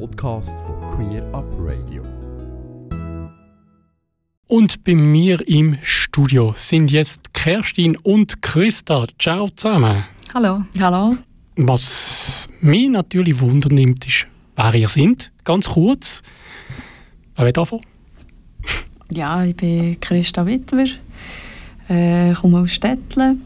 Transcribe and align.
Podcast 0.00 0.58
von 0.60 0.80
Queer 0.88 1.22
Up 1.32 1.44
Radio. 1.58 2.02
Und 4.48 4.82
bei 4.82 4.94
mir 4.94 5.46
im 5.46 5.78
Studio 5.82 6.52
sind 6.56 6.90
jetzt 6.90 7.32
Kerstin 7.32 7.96
und 7.98 8.42
Christa. 8.42 9.06
Ciao 9.18 9.48
zusammen. 9.54 10.04
Hallo. 10.34 10.64
Hallo. 10.80 11.16
Was 11.56 12.48
mich 12.60 12.88
natürlich 12.88 13.40
wundernimmt, 13.40 14.06
ist, 14.06 14.26
wer 14.56 14.74
ihr 14.74 14.88
seid. 14.88 15.30
Ganz 15.44 15.68
kurz. 15.68 16.22
Wer 17.36 17.46
will 17.46 17.52
davon? 17.52 17.80
Ja, 19.12 19.44
ich 19.44 19.54
bin 19.54 20.00
Christa 20.00 20.44
Wittwer, 20.44 20.86
äh, 21.88 22.32
komme 22.32 22.60
aus 22.60 22.72
Stettle, 22.72 23.36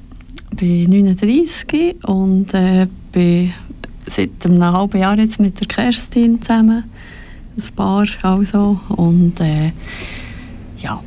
bin 0.52 0.90
39 0.90 2.04
und 2.04 2.54
äh, 2.54 2.86
bin 3.12 3.52
seit 4.08 4.44
einem 4.44 4.62
halben 4.62 4.98
Jahr 4.98 5.18
jetzt 5.18 5.40
mit 5.40 5.60
der 5.60 5.68
Kerstin 5.68 6.40
zusammen. 6.42 6.84
Ein 7.56 7.74
Paar 7.74 8.06
also. 8.22 8.78
Und 8.88 9.40
äh, 9.40 9.72
ja, 10.78 11.00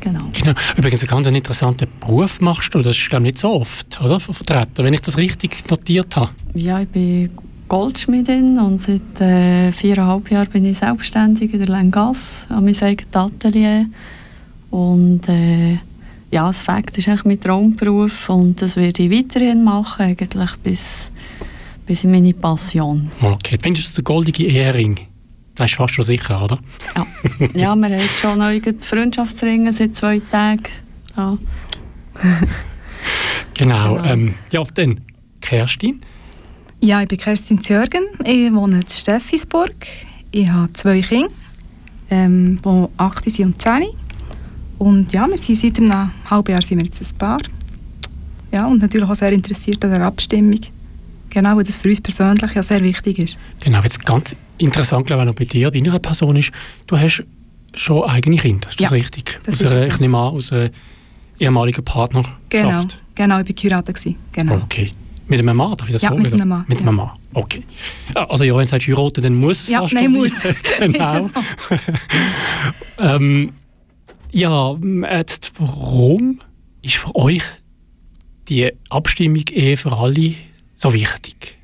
genau. 0.00 0.24
genau. 0.32 0.52
Übrigens, 0.76 1.02
einen 1.02 1.10
ganz 1.10 1.26
interessanten 1.26 1.88
Beruf 2.00 2.40
machst 2.40 2.74
du. 2.74 2.82
Das 2.82 2.96
ist 2.96 3.10
glaube 3.10 3.24
nicht 3.24 3.38
so 3.38 3.60
oft, 3.60 4.00
oder? 4.00 4.20
Vertreten, 4.20 4.84
wenn 4.84 4.94
ich 4.94 5.00
das 5.00 5.16
richtig 5.16 5.68
notiert 5.70 6.16
habe. 6.16 6.30
Ja, 6.54 6.80
ich 6.80 6.88
bin 6.88 7.30
Goldschmiedin 7.68 8.58
und 8.58 8.82
seit 8.82 9.20
äh, 9.20 9.72
viereinhalb 9.72 10.30
Jahren 10.30 10.48
bin 10.48 10.64
ich 10.64 10.78
selbstständig 10.78 11.52
in 11.52 11.60
der 11.60 11.68
Lengas 11.68 12.46
an 12.48 12.64
meinem 12.64 12.76
eigenen 12.82 13.14
Atelier. 13.14 13.86
Und 14.70 15.28
äh, 15.28 15.78
ja, 16.30 16.46
das 16.46 16.62
Fakt 16.62 16.98
ist 16.98 17.08
eigentlich 17.08 17.24
mein 17.24 17.40
Traumberuf 17.40 18.28
und 18.28 18.60
das 18.60 18.76
werde 18.76 19.04
ich 19.04 19.10
weiterhin 19.10 19.62
machen, 19.62 20.02
eigentlich 20.02 20.56
bis, 20.64 21.10
bis 21.86 22.04
in 22.04 22.10
meine 22.10 22.32
Passion. 22.32 23.10
Okay, 23.20 23.58
findest 23.60 23.90
du 23.90 24.02
der 24.02 24.04
goldige 24.04 24.44
Ehering? 24.44 24.98
Das 25.54 25.70
ist 25.70 25.76
fast 25.76 25.94
schon 25.94 26.04
sicher, 26.04 26.42
oder? 26.42 26.58
Ja, 26.96 27.06
ja 27.54 27.76
wir 27.76 27.88
haben 27.88 28.00
schon 28.20 28.38
neu 28.38 28.60
Freundschaftsringe 28.60 29.72
seit 29.72 29.94
zwei 29.94 30.18
Tagen. 30.18 30.64
Ja. 31.16 31.38
genau. 33.54 33.94
genau. 33.94 34.04
Ähm, 34.04 34.34
ja, 34.50 34.62
dann 34.74 35.00
Kerstin. 35.40 36.00
Ja, 36.80 37.02
ich 37.02 37.08
bin 37.08 37.18
Kerstin 37.18 37.60
Zjörgen. 37.60 38.04
Ich 38.24 38.52
wohne 38.52 38.80
in 38.80 38.88
Steffisburg. 38.88 39.74
Ich 40.32 40.48
habe 40.48 40.72
zwei 40.72 41.00
Kinder, 41.00 41.30
ähm, 42.10 42.58
die 42.64 42.88
8 42.96 43.30
sind 43.30 43.46
und 43.46 43.62
10. 43.62 43.84
Und 44.78 45.12
ja, 45.12 45.28
wir 45.28 45.36
sind 45.36 45.56
seit 45.56 45.78
einem 45.78 46.10
halben 46.28 46.50
Jahr 46.50 46.62
sind 46.62 46.78
wir 46.78 46.86
jetzt 46.86 47.00
ein 47.00 47.18
Paar. 47.18 47.40
Ja, 48.52 48.66
und 48.66 48.82
natürlich 48.82 49.08
auch 49.08 49.14
sehr 49.14 49.32
interessiert 49.32 49.84
an 49.84 49.92
der 49.92 50.02
Abstimmung. 50.02 50.60
Genau, 51.34 51.56
weil 51.56 51.64
das 51.64 51.76
für 51.76 51.88
uns 51.88 52.00
persönlich 52.00 52.54
ja 52.54 52.62
sehr 52.62 52.80
wichtig 52.80 53.18
ist. 53.18 53.38
Genau, 53.60 53.82
jetzt 53.82 54.04
ganz 54.06 54.36
interessant, 54.58 55.06
glaube 55.06 55.24
ich, 55.24 55.28
auch 55.28 55.34
bei 55.34 55.44
dir, 55.44 55.70
bei 55.70 55.78
einer 55.78 55.98
Person 55.98 56.36
ist, 56.36 56.52
du 56.86 56.96
hast 56.96 57.24
schon 57.74 58.04
eigene 58.04 58.36
Kinder, 58.36 58.68
ist 58.68 58.80
das 58.80 58.90
ja, 58.90 58.96
richtig? 58.96 59.40
Das 59.44 59.62
aus 59.62 59.72
einer, 59.72 59.86
ich 59.86 59.98
nehme 59.98 60.16
an, 60.16 60.34
aus 60.34 60.52
einer 60.52 60.70
ehemaligen 61.40 61.84
Partnerschaft. 61.84 62.36
Genau, 62.48 62.84
genau 63.14 63.40
ich 63.40 63.48
war 63.48 63.82
geheiratet. 63.82 64.16
Genau. 64.32 64.54
Okay. 64.56 64.92
Mit 65.26 65.40
einem 65.40 65.56
Mann, 65.56 65.74
darf 65.74 65.88
ich 65.88 65.94
das 65.94 66.02
ja, 66.02 66.10
fragen? 66.10 66.22
mit 66.22 66.32
einem 66.34 66.48
Mann. 66.48 66.64
Mit 66.68 66.80
einem 66.80 66.94
Mann, 66.94 67.10
okay. 67.32 67.64
Also 68.14 68.44
ja, 68.44 68.54
wenn 68.54 68.66
du 68.66 68.70
sagst 68.70 68.86
heiraten, 68.86 69.22
dann 69.22 69.34
muss 69.34 69.62
es 69.62 69.68
ja, 69.68 69.80
fast 69.80 69.94
nein, 69.94 70.12
muss. 70.12 70.32
genau. 70.78 71.30
ähm, 72.98 73.52
ja, 74.30 74.76
jetzt, 75.10 75.52
warum 75.58 76.40
ist 76.82 76.96
für 76.96 77.14
euch 77.16 77.42
die 78.48 78.70
Abstimmung 78.90 79.44
eher 79.48 79.78
für 79.78 79.92
alle 79.96 80.34
so 80.74 80.92
wichtig? 80.92 81.56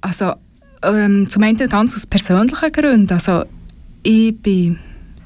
Also, 0.00 0.34
ähm, 0.82 1.28
zum 1.28 1.42
einen 1.42 1.68
ganz 1.68 1.94
aus 1.94 2.06
persönlichen 2.06 2.72
Gründen. 2.72 3.12
Also, 3.12 3.44
ich 4.02 4.36
bin 4.38 4.78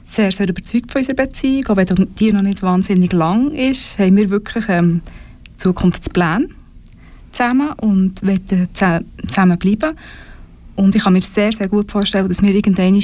sehr, 0.05 0.33
sehr 0.33 0.49
überzeugt 0.49 0.91
von 0.91 1.01
unserer 1.01 1.17
Beziehung. 1.17 1.67
Auch 1.67 1.77
wenn 1.77 1.87
die 2.19 2.33
noch 2.33 2.43
nicht 2.43 2.63
wahnsinnig 2.63 3.13
lang 3.13 3.51
ist, 3.51 3.99
haben 3.99 4.17
wir 4.17 4.31
wirklich 4.31 4.65
ähm, 4.69 5.01
Zukunftspläne 5.57 6.49
zusammen 7.31 7.73
und 7.81 8.23
wollen 8.23 8.69
zusammen 8.73 9.59
bleiben. 9.59 9.97
Und 10.77 10.95
ich 10.95 11.03
kann 11.03 11.13
mir 11.13 11.21
sehr, 11.21 11.53
sehr 11.53 11.69
gut 11.69 11.91
vorstellen, 11.91 12.29
dass 12.29 12.43
wir 12.43 12.55
irgendwann 12.55 13.01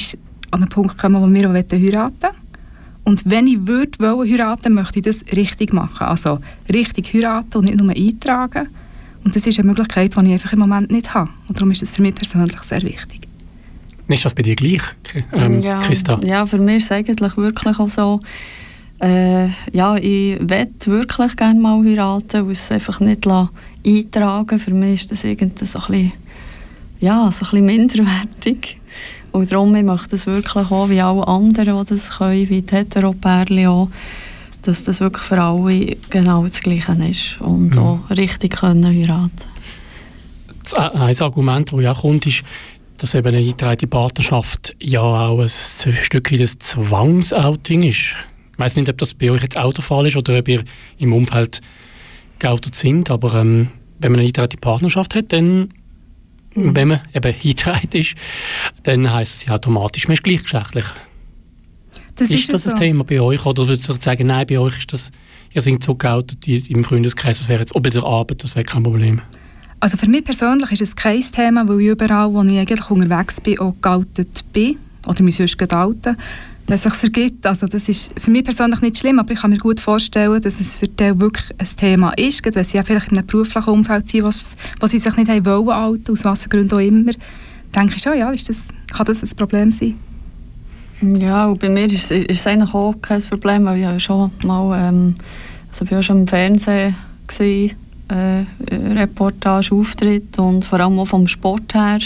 an 0.51 0.61
einen 0.61 0.69
Punkt 0.69 0.99
kommen, 0.99 1.23
wo 1.23 1.33
wir 1.33 1.49
auch 1.49 1.55
heiraten 1.55 2.23
wollen. 2.23 2.40
Und 3.11 3.29
wenn 3.29 3.49
ich 3.49 3.67
würde 3.67 3.99
wollen, 3.99 4.33
heiraten, 4.33 4.73
möchte 4.73 5.01
ich 5.01 5.05
das 5.05 5.25
richtig 5.35 5.73
machen. 5.73 6.07
Also 6.07 6.39
richtig 6.73 7.13
heiraten 7.13 7.59
und 7.59 7.65
nicht 7.65 7.81
nur 7.81 7.91
eintragen. 7.91 8.69
Und 9.25 9.35
das 9.35 9.49
ist 9.49 9.59
eine 9.59 9.67
Möglichkeit, 9.67 10.15
die 10.15 10.27
ich 10.27 10.33
einfach 10.35 10.53
im 10.53 10.61
Moment 10.61 10.93
nicht 10.93 11.13
habe. 11.13 11.29
Und 11.49 11.59
darum 11.59 11.73
ist 11.73 11.83
es 11.83 11.91
für 11.91 12.03
mich 12.03 12.15
persönlich 12.15 12.63
sehr 12.63 12.83
wichtig. 12.83 13.23
Ist 14.07 14.25
das 14.25 14.33
bei 14.33 14.43
dir 14.43 14.55
gleich, 14.55 14.83
ähm, 15.33 15.59
ja, 15.59 15.81
Christa? 15.81 16.21
Ja, 16.23 16.47
für 16.47 16.59
mich 16.59 16.77
ist 16.77 16.85
es 16.85 16.93
eigentlich 16.93 17.37
wirklich 17.37 17.81
auch 17.81 17.89
so, 17.89 18.21
äh, 19.01 19.49
ja, 19.73 19.97
ich 19.97 20.39
möchte 20.39 20.93
wirklich 20.93 21.35
gerne 21.35 21.59
mal 21.59 21.85
heiraten 21.85 22.43
und 22.43 22.51
es 22.53 22.71
einfach 22.71 23.01
nicht 23.01 23.27
eintragen 23.27 24.59
Für 24.61 24.75
mich 24.75 25.03
ist 25.03 25.11
das 25.11 25.25
irgendwie 25.25 25.67
so 25.67 25.81
ein 25.81 25.85
bisschen, 25.87 26.13
ja, 27.01 27.29
so 27.33 27.45
ein 27.45 27.51
bisschen 27.51 27.67
minderwertig. 27.67 28.79
Und 29.33 29.53
darum 29.53 29.75
ich 29.75 29.85
möchte 29.85 30.11
das 30.11 30.27
wirklich 30.27 30.71
auch, 30.71 30.89
wie 30.89 31.01
alle 31.01 31.27
anderen, 31.27 31.79
die 31.79 31.91
das 31.91 32.19
können, 32.19 32.49
wie 32.49 32.63
die 32.63 32.75
Heteropärchen 32.75 33.67
auch, 33.67 33.89
dass 34.63 34.85
das 34.85 35.01
wirklich 35.01 35.25
für 35.25 35.41
alle 35.41 35.97
genau 36.11 36.45
das 36.45 36.61
Gleiche 36.61 36.93
ist 37.09 37.41
und 37.41 37.77
mhm. 37.77 37.83
auch 37.83 38.11
richtig 38.11 38.57
können 38.57 38.85
heiraten 38.85 39.47
Ein 40.77 41.21
Argument, 41.21 41.73
das 41.73 41.81
ja 41.81 41.95
kommt, 41.95 42.27
ist, 42.27 42.43
dass 42.99 43.15
eben 43.15 43.29
eine 43.29 43.39
eingetragene 43.39 43.89
Partnerschaft 43.89 44.77
ja 44.81 45.01
auch 45.01 45.41
ein 45.41 45.49
Stück 45.49 46.31
wie 46.31 46.37
das 46.37 46.59
Zwangsouting 46.59 47.83
ist. 47.83 48.15
Ich 48.53 48.59
weiß 48.59 48.77
nicht, 48.77 48.91
ob 48.91 48.99
das 48.99 49.15
bei 49.15 49.31
euch 49.31 49.43
jetzt 49.43 49.57
auch 49.57 49.73
der 49.73 49.83
Fall 49.83 50.07
ist 50.07 50.17
oder 50.17 50.39
ob 50.39 50.49
ihr 50.49 50.65
im 50.99 51.15
Umfeld 51.15 51.63
geoutet 52.39 52.75
sind, 52.75 53.11
aber 53.11 53.35
ähm, 53.35 53.69
wenn 54.01 54.13
man 54.13 54.21
eine 54.21 54.27
eingetragene 54.27 54.61
Partnerschaft 54.61 55.15
hat, 55.15 55.33
dann, 55.33 55.73
mhm. 56.55 56.75
wenn 56.75 56.89
man 56.89 57.01
eben 57.15 57.35
eingetragen 57.35 57.89
ist, 57.93 58.15
dann 58.83 59.13
heisst 59.13 59.35
es 59.35 59.45
ja 59.47 59.55
automatisch, 59.55 60.09
man 60.09 60.15
ist 60.15 60.23
gleichgeschlechtlich. 60.23 60.87
Das 62.17 62.31
ist, 62.31 62.41
ist 62.41 62.53
das 62.53 62.65
so. 62.65 62.71
ein 62.71 62.77
Thema 62.77 63.05
bei 63.05 63.21
euch 63.21 63.45
oder 63.47 63.67
würdest 63.67 63.89
du 63.89 63.95
sagen, 63.99 64.27
nein, 64.27 64.47
bei 64.47 64.59
euch 64.59 64.79
ist 64.79 64.93
das, 64.93 65.11
ihr 65.53 65.63
seid 65.63 65.83
so 65.83 65.95
geoutet 65.95 66.47
im 66.47 66.85
Freundeskreis, 66.85 67.39
das 67.39 67.49
wäre 67.49 67.61
jetzt, 67.61 67.75
auch 67.75 67.81
bei 67.81 67.91
der 67.91 68.05
Arbeit, 68.05 68.43
das 68.43 68.55
wäre 68.57 68.65
kein 68.65 68.83
Problem? 68.83 69.23
Also 69.81 69.97
für 69.97 70.09
mich 70.09 70.25
persönlich 70.25 70.71
ist 70.73 70.83
es 70.83 70.95
kein 70.95 71.23
Thema, 71.23 71.67
weil 71.67 71.81
ich 71.81 71.87
überall, 71.89 72.33
wo 72.33 72.43
ich 72.43 72.59
eigentlich 72.59 72.91
unterwegs 72.91 73.41
bin, 73.41 73.59
auch 73.59 73.75
geoutet 73.81 74.45
bin 74.53 74.77
oder 75.07 75.23
mich 75.23 75.37
sonst 75.37 75.57
geoutet 75.57 76.19
wenn 76.71 76.77
es 76.77 76.85
sich 76.85 77.03
ergibt. 77.03 77.47
Also 77.47 77.67
das 77.67 77.89
ist 77.89 78.13
für 78.17 78.31
mich 78.31 78.45
persönlich 78.45 78.81
nicht 78.81 78.99
schlimm, 78.99 79.19
aber 79.19 79.33
ich 79.33 79.41
kann 79.41 79.51
mir 79.51 79.59
gut 79.59 79.81
vorstellen, 79.81 80.41
dass 80.41 80.61
es 80.61 80.77
für 80.77 80.87
die 80.87 81.21
wirklich 81.21 81.51
ein 81.59 81.67
Thema 81.77 82.13
ist, 82.13 82.43
weil 82.55 82.65
sie 82.65 82.77
ja 82.77 82.85
vielleicht 82.85 83.11
in 83.11 83.19
einem 83.19 83.27
beruflichen 83.27 83.71
Umfeld 83.71 84.09
sind, 84.09 84.23
was, 84.23 84.57
was 84.79 84.93
sie 84.93 85.01
sich 85.01 85.17
nicht 85.17 85.29
haben 85.29 85.45
wollen, 85.45 85.69
alten, 85.69 86.13
aus 86.13 86.25
was 86.25 86.45
für 86.45 86.49
Gründen 86.49 86.75
auch 86.75 86.79
immer. 86.79 87.13
denke 87.75 87.97
ich 87.97 88.03
schon, 88.03 88.17
ja, 88.17 88.31
ist 88.31 88.49
das, 88.49 88.69
kann 88.93 89.05
das 89.05 89.23
ein 89.23 89.37
Problem 89.37 89.73
sein. 89.73 89.99
Ja, 91.03 91.47
und 91.47 91.59
bei 91.59 91.69
mir 91.69 91.87
ist, 91.87 92.13
ist 92.13 92.41
es 92.41 92.47
eigentlich 92.47 92.73
auch 92.73 92.95
kein 93.03 93.23
Problem, 93.23 93.65
weil 93.65 93.79
ich 93.79 93.83
ja 93.83 93.99
schon 93.99 94.31
mal, 94.45 94.89
ähm, 94.89 95.15
also 95.69 95.85
ich 95.85 95.91
war 95.91 96.03
schon 96.05 96.19
im 96.19 96.29
Fernsehen, 96.29 96.95
gewesen, 97.27 97.75
äh, 98.09 98.45
Reportage, 98.95 99.75
Auftritt 99.75 100.39
und 100.39 100.65
vor 100.65 100.79
allem 100.79 101.01
auch 101.01 101.07
vom 101.07 101.27
Sport 101.27 101.75
her 101.75 101.99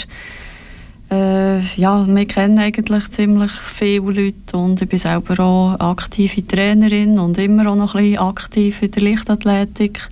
äh, 1.11 1.61
ja, 1.61 2.07
wir 2.07 2.25
kennen 2.25 2.57
eigentlich 2.59 3.09
ziemlich 3.11 3.51
viele 3.51 4.11
Leute 4.11 4.57
und 4.57 4.81
ich 4.81 4.89
bin 4.89 4.99
selber 4.99 5.39
auch 5.43 5.79
aktive 5.79 6.45
Trainerin 6.45 7.19
und 7.19 7.37
immer 7.37 7.69
auch 7.69 7.75
noch 7.75 7.95
ein 7.95 8.03
bisschen 8.03 8.19
aktiv 8.19 8.81
in 8.81 8.91
der 8.91 9.03
Lichtathletik. 9.03 10.09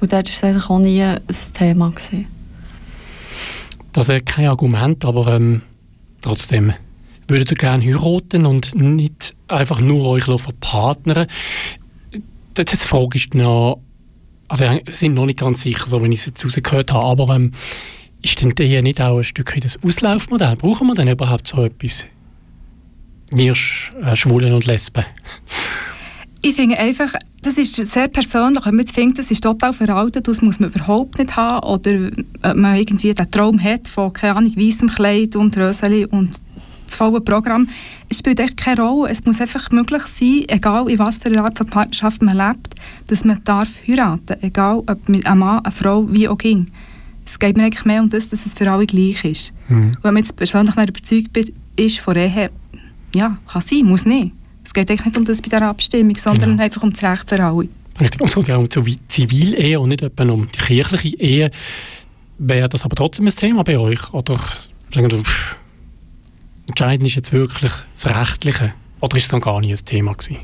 Und 0.00 0.12
dort 0.12 0.26
war 0.26 0.32
es 0.32 0.44
eigentlich 0.44 0.70
auch 0.70 0.78
nie 0.78 1.02
ein 1.02 1.20
Thema. 1.54 1.90
Gewesen. 1.90 2.26
Das 3.92 4.08
wäre 4.08 4.20
kein 4.20 4.48
Argument, 4.48 5.04
aber 5.04 5.34
ähm, 5.34 5.62
trotzdem 6.20 6.72
würdet 7.28 7.50
ihr 7.50 7.56
gerne 7.56 7.84
heiraten 7.84 8.46
und 8.46 8.74
nicht 8.74 9.34
einfach 9.48 9.80
nur 9.80 10.06
euch 10.06 10.24
verpartnern. 10.24 11.26
Die 12.56 12.76
Frage 12.76 13.18
ist 13.18 13.34
noch, 13.34 13.80
also 14.48 14.64
sind 14.90 15.14
noch 15.14 15.26
nicht 15.26 15.40
ganz 15.40 15.62
sicher, 15.62 15.86
so 15.86 16.02
wie 16.02 16.12
ich 16.12 16.20
es 16.20 16.26
jetzt 16.26 16.44
rausgehört 16.44 16.92
habe, 16.92 17.04
aber 17.04 17.34
ähm, 17.34 17.52
ist 18.26 18.42
denn 18.42 18.56
der 18.56 18.82
nicht 18.82 19.00
auch 19.00 19.18
ein 19.18 19.24
Stück 19.24 19.54
das 19.60 19.78
Auslaufmodell? 19.84 20.56
Brauchen 20.56 20.88
wir 20.88 20.94
denn 20.94 21.06
überhaupt 21.06 21.46
so 21.46 21.64
etwas? 21.64 22.06
Wir 23.30 23.52
äh, 23.52 24.16
Schwulen 24.16 24.52
und 24.52 24.66
Lesben. 24.66 25.04
Ich 26.42 26.56
finde 26.56 26.76
einfach, 26.76 27.12
das 27.42 27.56
ist 27.56 27.76
sehr 27.76 28.08
persönlich. 28.08 28.66
Wenn 28.66 28.74
man 28.74 28.86
findet, 28.86 29.20
das 29.20 29.30
ist 29.30 29.44
total 29.44 29.72
veraltet, 29.72 30.26
das 30.26 30.42
muss 30.42 30.58
man 30.58 30.70
überhaupt 30.70 31.18
nicht 31.18 31.36
haben. 31.36 31.64
Oder 31.66 32.10
ob 32.42 32.56
man 32.56 32.76
irgendwie 32.76 33.14
den 33.14 33.30
Traum 33.30 33.62
hat 33.62 33.86
von, 33.86 34.12
keine 34.12 34.36
Ahnung, 34.36 34.56
weißem 34.56 34.88
Kleid 34.90 35.36
und 35.36 35.56
Röseli 35.56 36.04
und 36.04 36.30
das 36.86 36.96
volle 36.96 37.20
Programm. 37.20 37.68
Es 38.08 38.18
spielt 38.18 38.40
echt 38.40 38.56
keine 38.56 38.82
Rolle. 38.82 39.10
Es 39.10 39.24
muss 39.24 39.40
einfach 39.40 39.70
möglich 39.70 40.02
sein, 40.02 40.44
egal 40.48 40.90
in 40.90 40.98
was 40.98 41.18
für 41.18 41.28
einer 41.28 41.44
Art 41.44 41.58
von 41.58 41.66
Partnerschaft 41.68 42.22
man 42.22 42.36
lebt, 42.36 42.74
dass 43.06 43.24
man 43.24 43.42
darf 43.44 43.70
heiraten. 43.86 44.36
Egal, 44.42 44.82
ob 44.86 45.08
mit 45.08 45.26
einem 45.26 45.40
Mann, 45.40 45.60
einer 45.60 45.70
Frau, 45.70 46.06
wie 46.10 46.28
auch 46.28 46.38
ging 46.38 46.66
Es 47.26 47.38
geht 47.38 47.56
mir 47.56 47.64
eigentlich 47.64 47.84
mehr 47.84 48.00
um 48.00 48.08
das, 48.08 48.28
dass 48.28 48.46
es 48.46 48.54
für 48.54 48.70
alle 48.70 48.86
gleich 48.86 49.24
ist. 49.24 49.52
Mhm. 49.68 49.92
Wenn 50.02 50.14
man 50.14 50.22
jetzt 50.22 50.36
persönlich 50.36 50.74
überzeugt 50.76 51.52
ist 51.76 51.98
von 51.98 52.16
Ehe, 52.16 52.50
ja, 53.14 53.36
kann 53.46 53.62
sein, 53.62 53.80
muss 53.84 54.06
nicht. 54.06 54.32
Es 54.64 54.72
geht 54.72 54.90
eigentlich 54.90 55.04
nicht 55.04 55.18
um 55.18 55.24
das 55.24 55.42
bei 55.42 55.48
der 55.48 55.62
Abstimmung, 55.62 56.16
sondern 56.16 56.50
genau. 56.50 56.62
einfach 56.62 56.82
um 56.82 56.90
das 56.90 57.02
Recht 57.02 57.28
für 57.28 57.42
alle. 57.42 57.68
Richtig, 58.00 58.20
und 58.20 58.28
es 58.28 58.34
geht 58.34 58.48
ja 58.48 58.56
um 58.56 58.68
die 58.68 58.98
Zivilehe 59.08 59.80
und 59.80 59.88
nicht 59.88 60.02
etwa 60.02 60.24
um 60.24 60.48
die 60.50 60.58
kirchliche 60.58 61.16
Ehe. 61.18 61.50
Wäre 62.38 62.68
das 62.68 62.84
aber 62.84 62.94
trotzdem 62.94 63.26
ein 63.26 63.34
Thema 63.34 63.64
bei 63.64 63.78
euch? 63.78 64.12
Oder 64.12 64.38
sagen 64.92 65.10
Sie, 65.10 65.22
entscheidend 66.66 67.06
ist 67.06 67.14
jetzt 67.14 67.32
wirklich 67.32 67.72
das 67.94 68.06
Rechtliche? 68.06 68.74
Oder 69.00 69.16
ist 69.16 69.24
es 69.24 69.30
dann 69.30 69.40
gar 69.40 69.60
nicht 69.60 69.70
ein 69.70 69.84
Thema 69.84 70.12
gewesen? 70.12 70.36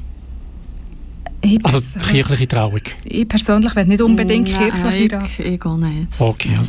Ich 1.44 1.64
also 1.64 1.80
kirchliche 2.08 2.46
Trauung? 2.46 2.80
Ich 3.04 3.28
persönlich 3.28 3.74
will 3.74 3.84
nicht 3.86 4.00
unbedingt 4.00 4.50
Nein, 4.50 4.70
kirchlich 4.70 5.12
ich, 5.38 5.44
ich 5.44 5.60
gehe 5.60 5.78
nicht. 5.78 6.20
Okay. 6.20 6.52
Ja. 6.52 6.62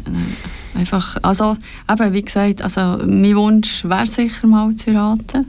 Einfach, 0.79 1.17
also 1.21 1.55
eben, 1.87 2.13
wie 2.13 2.21
gesagt, 2.23 2.61
also 2.61 2.99
mein 3.05 3.35
Wunsch 3.35 3.83
wäre 3.83 4.07
sicher 4.07 4.47
mal 4.47 4.75
zu 4.75 4.87
heiraten. 4.91 5.45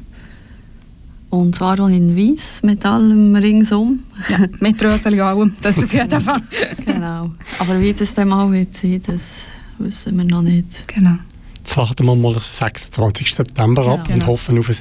Und 1.31 1.57
zwar 1.57 1.81
auch 1.81 1.89
in 1.89 2.17
Weiss, 2.17 2.63
mit 2.63 2.85
allem 2.87 3.35
ringsum. 3.35 4.01
Ja, 4.29 4.47
mit 4.61 4.83
Röseli 4.85 5.21
allem, 5.21 5.53
das 5.63 5.83
auf 5.83 5.93
jeden 5.93 6.21
Fall. 6.21 6.43
genau. 6.85 7.31
Aber 7.59 7.81
wie 7.81 7.93
das 7.93 8.15
dann 8.15 8.29
mal 8.29 8.53
wird 8.53 8.77
sein, 8.77 9.03
das 9.05 9.47
wissen 9.79 10.17
wir 10.17 10.25
noch 10.25 10.43
nicht. 10.43 10.87
Genau. 10.87 11.17
Jetzt 11.59 11.77
warten 11.77 12.07
wir 12.07 12.15
mal 12.15 12.33
den 12.33 12.41
26. 12.41 13.35
September 13.35 13.83
genau. 13.83 13.95
ab 13.95 14.09
und 14.09 14.15
genau. 14.15 14.27
hoffen 14.27 14.59
auf 14.59 14.71
ein 14.71 14.77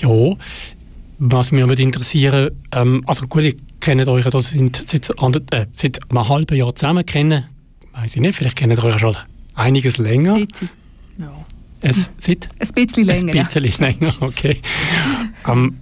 Ja. 0.00 0.36
Was 1.24 1.52
mich 1.52 1.64
würde 1.68 1.80
interessieren, 1.80 2.50
ähm, 2.72 3.04
also 3.06 3.28
gut, 3.28 3.44
ihr 3.44 3.54
kennt 3.78 4.08
euch, 4.08 4.24
das 4.24 4.50
sind 4.50 4.82
seit, 4.88 5.08
äh, 5.52 5.66
seit 5.76 6.10
einem 6.10 6.28
halben 6.28 6.56
Jahr 6.56 6.74
zusammen 6.74 7.06
kennen, 7.06 7.44
weiß 7.92 8.16
ich 8.16 8.20
nicht, 8.20 8.34
vielleicht 8.34 8.56
kennt 8.56 8.72
ihr 8.72 8.82
euch 8.82 8.98
schon 8.98 9.16
einiges 9.54 9.98
länger. 9.98 10.36
Ja. 11.18 11.32
Es, 11.80 12.10
seit? 12.18 12.48
Ein 12.58 12.74
bisschen 12.74 13.04
länger. 13.04 13.32
Ein 13.34 13.46
bisschen 13.46 13.64
ja. 13.64 13.86
länger, 13.86 14.14
okay. 14.20 14.60
ähm, 15.46 15.78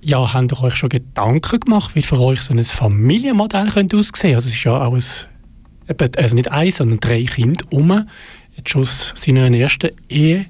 ja, 0.00 0.32
habt 0.32 0.52
ihr 0.52 0.60
euch 0.60 0.74
schon 0.74 0.88
Gedanken 0.88 1.60
gemacht, 1.60 1.94
wie 1.94 2.02
für 2.02 2.18
euch 2.18 2.42
so 2.42 2.52
ein 2.52 2.64
Familienmodell 2.64 3.68
könnte 3.70 3.96
aussehen 3.96 4.34
Also 4.34 4.48
es 4.48 4.56
ist 4.56 4.64
ja 4.64 4.72
auch 4.72 4.92
ein, 4.92 6.10
also 6.16 6.34
nicht 6.34 6.50
eins, 6.50 6.78
sondern 6.78 6.98
drei 6.98 7.22
Kinder 7.22 7.64
um, 7.70 8.08
jetzt 8.56 8.70
schon 8.70 8.80
aus 8.80 9.14
deiner 9.24 9.56
ersten 9.56 9.90
Ehe. 10.08 10.46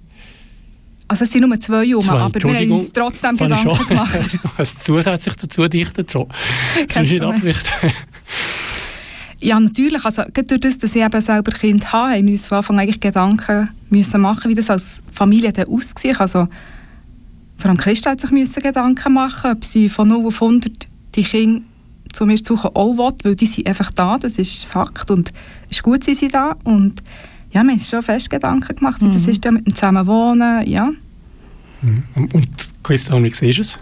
Also 1.09 1.25
es 1.25 1.33
sind 1.33 1.49
nur 1.49 1.59
zwei 1.59 1.97
um, 1.97 2.09
aber 2.09 2.43
wir 2.43 2.55
haben 2.55 2.73
uns 2.73 2.93
trotzdem 2.93 3.35
Gedanken 3.35 3.87
gemacht. 3.87 4.39
Was 4.59 4.79
zusätzlich 4.79 5.37
dazu 5.37 5.67
dichtet 5.67 6.11
so. 6.11 6.29
Das 6.89 6.97
ist 7.05 7.11
nicht 7.11 7.23
Absicht. 7.23 7.73
Ja, 9.41 9.61
natürlich. 9.61 10.05
Also, 10.05 10.25
durch 10.35 10.61
das, 10.61 10.79
dass 10.79 10.97
ich 10.97 11.03
eben 11.03 11.21
selber 11.21 11.53
Kind 11.53 11.93
habe, 11.93 12.15
haben 12.15 12.27
wir 12.27 12.33
uns 12.33 12.49
von 12.49 12.59
Anfang 12.59 12.81
eigentlich 12.81 12.99
Gedanken 12.99 13.69
müssen 13.89 14.21
machen, 14.21 14.51
wie 14.51 14.55
das 14.55 14.69
als 14.69 15.01
Familie 15.13 15.53
dann 15.53 15.69
aussieht. 15.69 16.21
Also, 16.21 16.49
vor 17.57 17.69
allem 17.69 17.77
Christa 17.77 18.11
hat 18.11 18.21
sich 18.21 18.33
müssen 18.33 18.61
Gedanken 18.61 19.13
machen, 19.13 19.53
ob 19.53 19.65
sie 19.65 19.89
von 19.89 20.09
0 20.09 20.27
auf 20.27 20.43
100 20.43 20.89
die 21.15 21.23
Kinder 21.23 21.63
zu 22.13 22.27
mir 22.27 22.39
suchen 22.39 22.71
auch 22.75 22.97
will, 22.97 23.15
weil 23.23 23.37
die 23.37 23.47
sind 23.47 23.67
einfach 23.67 23.93
da, 23.93 24.19
das 24.19 24.39
ist 24.39 24.65
Fakt 24.65 25.11
und 25.11 25.33
es 25.71 25.77
ist 25.77 25.83
gut, 25.83 26.03
sind 26.03 26.17
sie 26.17 26.29
da 26.29 26.57
und 26.65 27.03
ja, 27.50 27.62
wir 27.62 27.71
haben 27.71 27.71
uns 27.71 27.89
schon 27.89 28.03
fest 28.03 28.31
Gedanken 28.31 28.77
gemacht, 28.77 29.00
wie 29.00 29.06
mhm. 29.06 29.12
das 29.12 29.27
ist 29.27 29.45
da 29.45 29.50
mit 29.50 29.67
dem 29.67 29.75
Zusammenwohnen, 29.75 30.67
ja. 30.67 30.91
Mhm. 31.83 32.05
Und 32.33 32.49
Christa, 32.83 33.23
wie 33.23 33.33
siehst 33.33 33.59
du 33.59 33.62
es? 33.62 33.79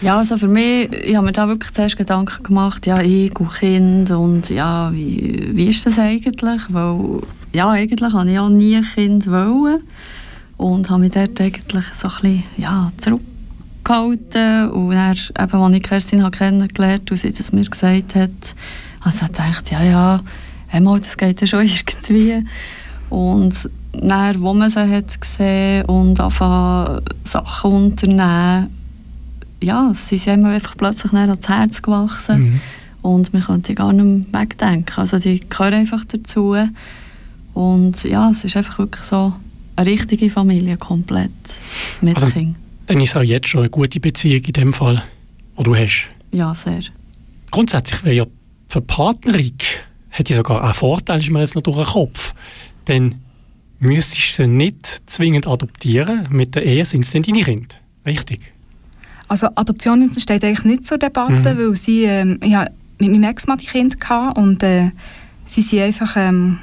Ja, 0.00 0.16
also 0.16 0.38
für 0.38 0.48
mich, 0.48 0.90
ich 0.92 1.14
habe 1.14 1.26
mir 1.26 1.32
da 1.32 1.46
wirklich 1.46 1.72
zuerst 1.72 1.98
Gedanken 1.98 2.42
gemacht, 2.42 2.86
ja, 2.86 3.02
ich 3.02 3.38
und 3.38 3.52
Kind 3.52 4.10
und 4.10 4.48
ja, 4.48 4.90
wie, 4.94 5.50
wie 5.52 5.66
ist 5.66 5.84
das 5.84 5.98
eigentlich? 5.98 6.62
Weil, 6.70 7.20
ja, 7.52 7.70
eigentlich 7.70 8.14
habe 8.14 8.28
ich 8.28 8.34
ja 8.34 8.48
nie 8.48 8.76
ein 8.76 8.82
Kind 8.82 9.26
wollen 9.26 9.82
und 10.56 10.88
habe 10.88 11.00
mich 11.00 11.12
dort 11.12 11.38
eigentlich 11.38 11.84
so 11.92 12.08
ein 12.08 12.14
bisschen, 12.14 12.44
ja, 12.56 12.90
zurückgehalten 12.96 14.70
und 14.70 14.92
dann, 14.92 15.16
eben, 15.38 15.62
als 15.62 15.74
ich 15.74 15.82
Kerstin 15.82 16.30
kennengelernt 16.30 17.10
und 17.10 17.18
sie 17.18 17.32
das 17.32 17.52
mir 17.52 17.64
gesagt 17.64 18.14
hat, 18.14 18.30
also 19.02 19.26
ich 19.26 19.32
dachte, 19.32 19.74
ja, 19.74 20.18
ja, 20.70 20.76
einmal, 20.76 21.00
das 21.00 21.16
geht 21.16 21.40
ja 21.40 21.46
schon 21.46 21.66
irgendwie. 21.66 22.44
Und 23.08 23.68
dann, 23.92 24.12
als 24.12 24.38
man 24.38 24.70
sie 24.70 24.80
hat 24.80 25.20
gesehen 25.20 25.84
und 25.86 26.20
anfangen 26.20 27.02
Sachen 27.24 27.72
unternehmen, 27.72 28.68
ja, 29.62 29.92
sie 29.94 30.16
sind 30.16 30.42
mir 30.42 30.50
einfach 30.50 30.76
plötzlich 30.76 31.12
näher 31.12 31.28
ans 31.28 31.48
Herz 31.48 31.82
gewachsen. 31.82 32.40
Mhm. 32.40 32.60
Und 33.02 33.32
man 33.32 33.42
könnte 33.42 33.74
gar 33.74 33.92
nicht 33.92 34.32
mehr 34.32 34.42
wegdenken. 34.42 34.94
Also 34.96 35.18
die 35.18 35.40
gehören 35.40 35.74
einfach 35.74 36.04
dazu. 36.04 36.56
Und 37.54 38.04
ja, 38.04 38.30
es 38.30 38.44
ist 38.44 38.56
einfach 38.56 38.78
wirklich 38.78 39.04
so 39.04 39.34
eine 39.76 39.90
richtige 39.90 40.30
Familie 40.30 40.76
komplett 40.76 41.30
mit 42.00 42.16
also, 42.16 42.28
Kindern. 42.28 42.56
Dann 42.86 43.00
ist 43.00 43.16
auch 43.16 43.22
jetzt 43.22 43.48
schon 43.48 43.60
eine 43.60 43.70
gute 43.70 44.00
Beziehung 44.00 44.42
in 44.44 44.52
dem 44.52 44.72
Fall, 44.72 45.02
die 45.58 45.62
du 45.62 45.76
hast. 45.76 46.10
Ja, 46.32 46.54
sehr. 46.54 46.80
Grundsätzlich 47.50 48.04
wäre 48.04 48.14
ja 48.14 48.26
für 48.68 48.80
Partnerin 48.80 49.54
hätte 50.10 50.34
sogar 50.34 50.62
einen 50.62 50.74
Vorteil, 50.74 51.20
ist 51.20 51.30
mir 51.30 51.40
jetzt 51.40 51.54
noch 51.54 51.62
durch 51.62 51.78
den 51.78 51.86
Kopf. 51.86 52.34
Denn 52.88 53.16
müsstest 53.78 54.38
du 54.38 54.46
nicht 54.46 55.02
zwingend 55.06 55.46
adoptieren, 55.46 56.28
mit 56.30 56.54
der 56.54 56.64
Ehe 56.64 56.84
sind 56.84 57.04
es 57.04 57.12
dann 57.12 57.22
deine 57.22 57.42
Kinder. 57.42 57.76
Richtig? 58.04 58.40
Also 59.28 59.48
Adoption 59.54 60.10
steht 60.18 60.44
eigentlich 60.44 60.64
nicht 60.64 60.86
zur 60.86 60.98
Debatte, 60.98 61.54
mhm. 61.54 61.58
weil 61.58 61.76
sie, 61.76 62.04
ähm, 62.04 62.40
ich 62.42 62.56
mit 62.98 63.10
meinem 63.10 63.24
Ex-Mann 63.24 63.58
die 63.58 63.66
Kinder 63.66 64.36
und 64.36 64.62
äh, 64.62 64.90
sie 65.46 65.62
sind 65.62 65.80
einfach, 65.80 66.16
ähm, 66.16 66.58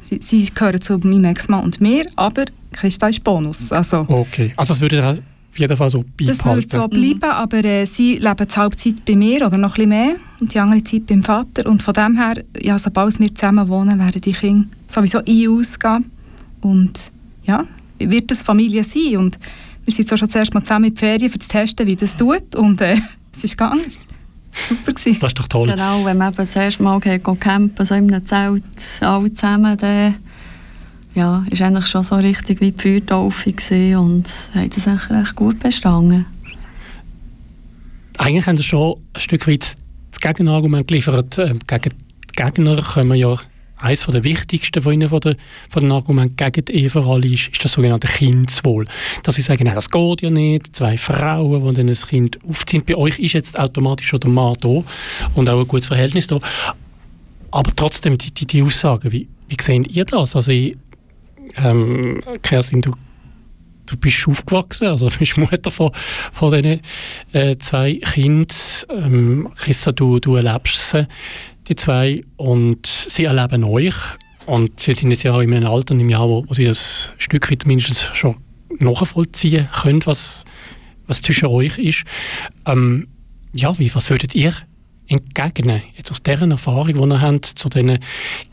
sie, 0.00 0.18
sie 0.20 0.50
gehören 0.52 0.80
zu 0.80 0.98
meinem 0.98 1.24
Ex-Mann 1.24 1.62
und 1.62 1.80
mir, 1.80 2.06
aber 2.16 2.46
Christa 2.72 3.08
ist 3.08 3.22
Bonus. 3.22 3.70
Also, 3.70 4.06
okay, 4.08 4.52
also 4.56 4.72
das 4.72 4.80
würde 4.80 5.22
auf 5.56 5.60
jeden 5.60 5.76
Fall 5.76 5.90
so 5.90 5.98
beibehalten? 5.98 6.26
Das 6.26 6.44
würde 6.44 6.68
so 6.68 6.88
bleiben, 6.88 7.18
mhm. 7.18 7.24
aber 7.24 7.64
äh, 7.64 7.84
sie 7.86 8.16
leben 8.16 8.46
die 8.46 8.56
Halbzeit 8.56 9.04
bei 9.04 9.16
mir 9.16 9.46
oder 9.46 9.58
noch 9.58 9.78
ein 9.78 9.88
bisschen 9.88 9.88
mehr 9.88 10.16
und 10.40 10.54
die 10.54 10.60
andere 10.60 10.84
Zeit 10.84 11.06
beim 11.06 11.22
Vater 11.22 11.66
und 11.66 11.82
von 11.82 11.94
dem 11.94 12.16
her, 12.16 12.44
ja, 12.60 12.78
sobald 12.78 13.18
wir 13.18 13.34
zusammen 13.34 13.68
wohnen, 13.68 13.98
werden 13.98 14.20
die 14.20 14.32
Kinder 14.32 14.68
sowieso 14.88 15.18
ein- 15.18 15.48
ausgehen 15.48 16.10
und 16.60 17.10
ja, 17.44 17.64
wird 17.98 18.30
das 18.30 18.42
Familie 18.42 18.84
sein 18.84 19.16
und 19.16 19.38
wir 19.86 19.94
sind 19.94 20.08
so 20.08 20.16
schon 20.16 20.28
zuerst 20.28 20.52
mal 20.52 20.62
zusammen 20.62 20.86
in 20.86 20.94
die 20.94 20.98
Ferien, 20.98 21.32
um 21.32 21.40
zu 21.40 21.48
testen, 21.48 21.86
wie 21.86 21.96
das 21.96 22.16
tut. 22.16 22.56
Und 22.56 22.80
äh, 22.80 22.96
es 23.32 23.44
ist 23.44 23.56
gegangen. 23.56 23.82
Super 24.68 24.92
gewesen. 24.92 25.18
Das 25.20 25.30
ist 25.30 25.38
doch 25.38 25.48
toll. 25.48 25.68
Genau, 25.68 26.04
wenn 26.04 26.16
man 26.16 26.32
eben 26.32 26.50
zuerst 26.50 26.80
mal 26.80 26.98
geht, 26.98 27.22
campen, 27.40 27.84
so 27.84 27.94
in 27.94 28.12
einem 28.12 28.26
Zelt, 28.26 28.64
alle 29.00 29.32
zusammen, 29.32 29.76
dann 29.78 30.16
ja, 31.16 31.44
ist 31.50 31.62
eigentlich 31.62 31.86
schon 31.86 32.02
so 32.02 32.14
richtig 32.16 32.60
wie 32.60 32.72
die 32.72 33.00
Feuertaufe 33.00 33.50
und 33.98 34.26
hat 34.54 34.76
das 34.76 34.86
eigentlich 34.86 35.10
recht 35.10 35.34
gut 35.34 35.58
bestanden. 35.58 36.26
Eigentlich 38.18 38.46
haben 38.46 38.56
sie 38.56 38.62
schon 38.62 38.96
ein 39.14 39.20
Stück 39.20 39.48
weit 39.48 39.76
das 40.10 40.20
Gegenargument 40.20 40.86
geliefert. 40.86 41.38
Ähm, 41.38 41.58
gegen 41.66 41.90
die 41.90 42.42
Gegner 42.42 42.82
können 42.82 43.08
wir 43.08 43.16
ja 43.16 43.36
eines 43.78 44.06
der 44.06 44.24
wichtigsten 44.24 44.82
von 44.82 44.92
Ihnen, 44.94 45.08
von, 45.08 45.20
der, 45.20 45.36
von 45.68 45.82
den 45.82 45.92
Argumenten 45.92 46.36
gegen 46.36 46.64
die 46.64 46.72
Ehe 46.74 46.90
für 46.90 47.04
alle 47.04 47.26
ist, 47.26 47.48
ist 47.48 47.64
das 47.64 47.72
sogenannte 47.72 48.08
Kindeswohl. 48.08 48.86
Dass 49.22 49.34
Sie 49.34 49.42
sagen, 49.42 49.64
nein, 49.64 49.74
das 49.74 49.90
geht 49.90 50.22
ja 50.22 50.30
nicht, 50.30 50.74
zwei 50.76 50.96
Frauen, 50.96 51.66
die 51.68 51.74
dann 51.74 51.88
ein 51.88 51.94
Kind 51.94 52.38
aufziehen. 52.48 52.82
Bei 52.86 52.94
euch 52.94 53.18
ist 53.18 53.34
jetzt 53.34 53.58
automatisch 53.58 54.08
schon 54.08 54.20
der 54.20 54.30
Mann 54.30 54.56
da 54.60 54.82
und 55.34 55.50
auch 55.50 55.60
ein 55.60 55.68
gutes 55.68 55.88
Verhältnis 55.88 56.26
da. 56.26 56.40
Aber 57.50 57.70
trotzdem, 57.74 58.16
die, 58.16 58.32
die, 58.32 58.46
die 58.46 58.62
Aussagen, 58.62 59.12
wie, 59.12 59.28
wie 59.48 59.56
seht 59.60 59.88
ihr 59.88 60.04
das? 60.04 60.36
Also, 60.36 60.52
ähm, 61.56 62.22
Kerstin, 62.42 62.82
du, 62.82 62.92
du 63.86 63.96
bist 63.96 64.26
aufgewachsen, 64.28 64.86
also 64.88 65.08
du 65.08 65.18
bist 65.18 65.36
Mutter 65.36 65.70
von, 65.70 65.90
von 66.32 66.52
diesen 66.52 66.80
äh, 67.32 67.56
zwei 67.58 67.94
Kindern. 67.94 68.56
Ähm, 68.90 69.48
Christa, 69.56 69.92
du, 69.92 70.18
du 70.20 70.36
erlebst 70.36 70.90
sie 70.90 71.06
die 71.68 71.74
zwei, 71.74 72.22
und 72.36 72.86
sie 72.86 73.24
erleben 73.24 73.64
euch. 73.64 73.94
Und 74.46 74.78
sie 74.78 74.94
sind 74.94 75.10
jetzt 75.10 75.24
ja 75.24 75.40
in 75.40 75.52
einem 75.52 75.66
Alter, 75.66 75.94
im 75.94 76.08
Jahr, 76.08 76.28
wo, 76.28 76.44
wo 76.46 76.54
sie 76.54 76.64
das 76.64 77.12
Stück 77.18 77.50
weit 77.50 77.66
mindestens 77.66 78.02
schon 78.14 78.36
nachvollziehen 78.78 79.68
können, 79.82 80.02
was, 80.06 80.44
was 81.06 81.22
zwischen 81.22 81.46
euch 81.46 81.78
ist. 81.78 82.04
Ähm, 82.66 83.08
ja, 83.52 83.76
wie, 83.78 83.92
was 83.94 84.10
würdet 84.10 84.34
ihr 84.34 84.54
entgegnen, 85.08 85.82
jetzt 85.96 86.10
aus 86.10 86.22
deren 86.22 86.50
Erfahrung, 86.50 86.94
die 86.94 87.00
ihr 87.00 87.20
habt, 87.20 87.46
zu 87.46 87.68
den 87.68 87.98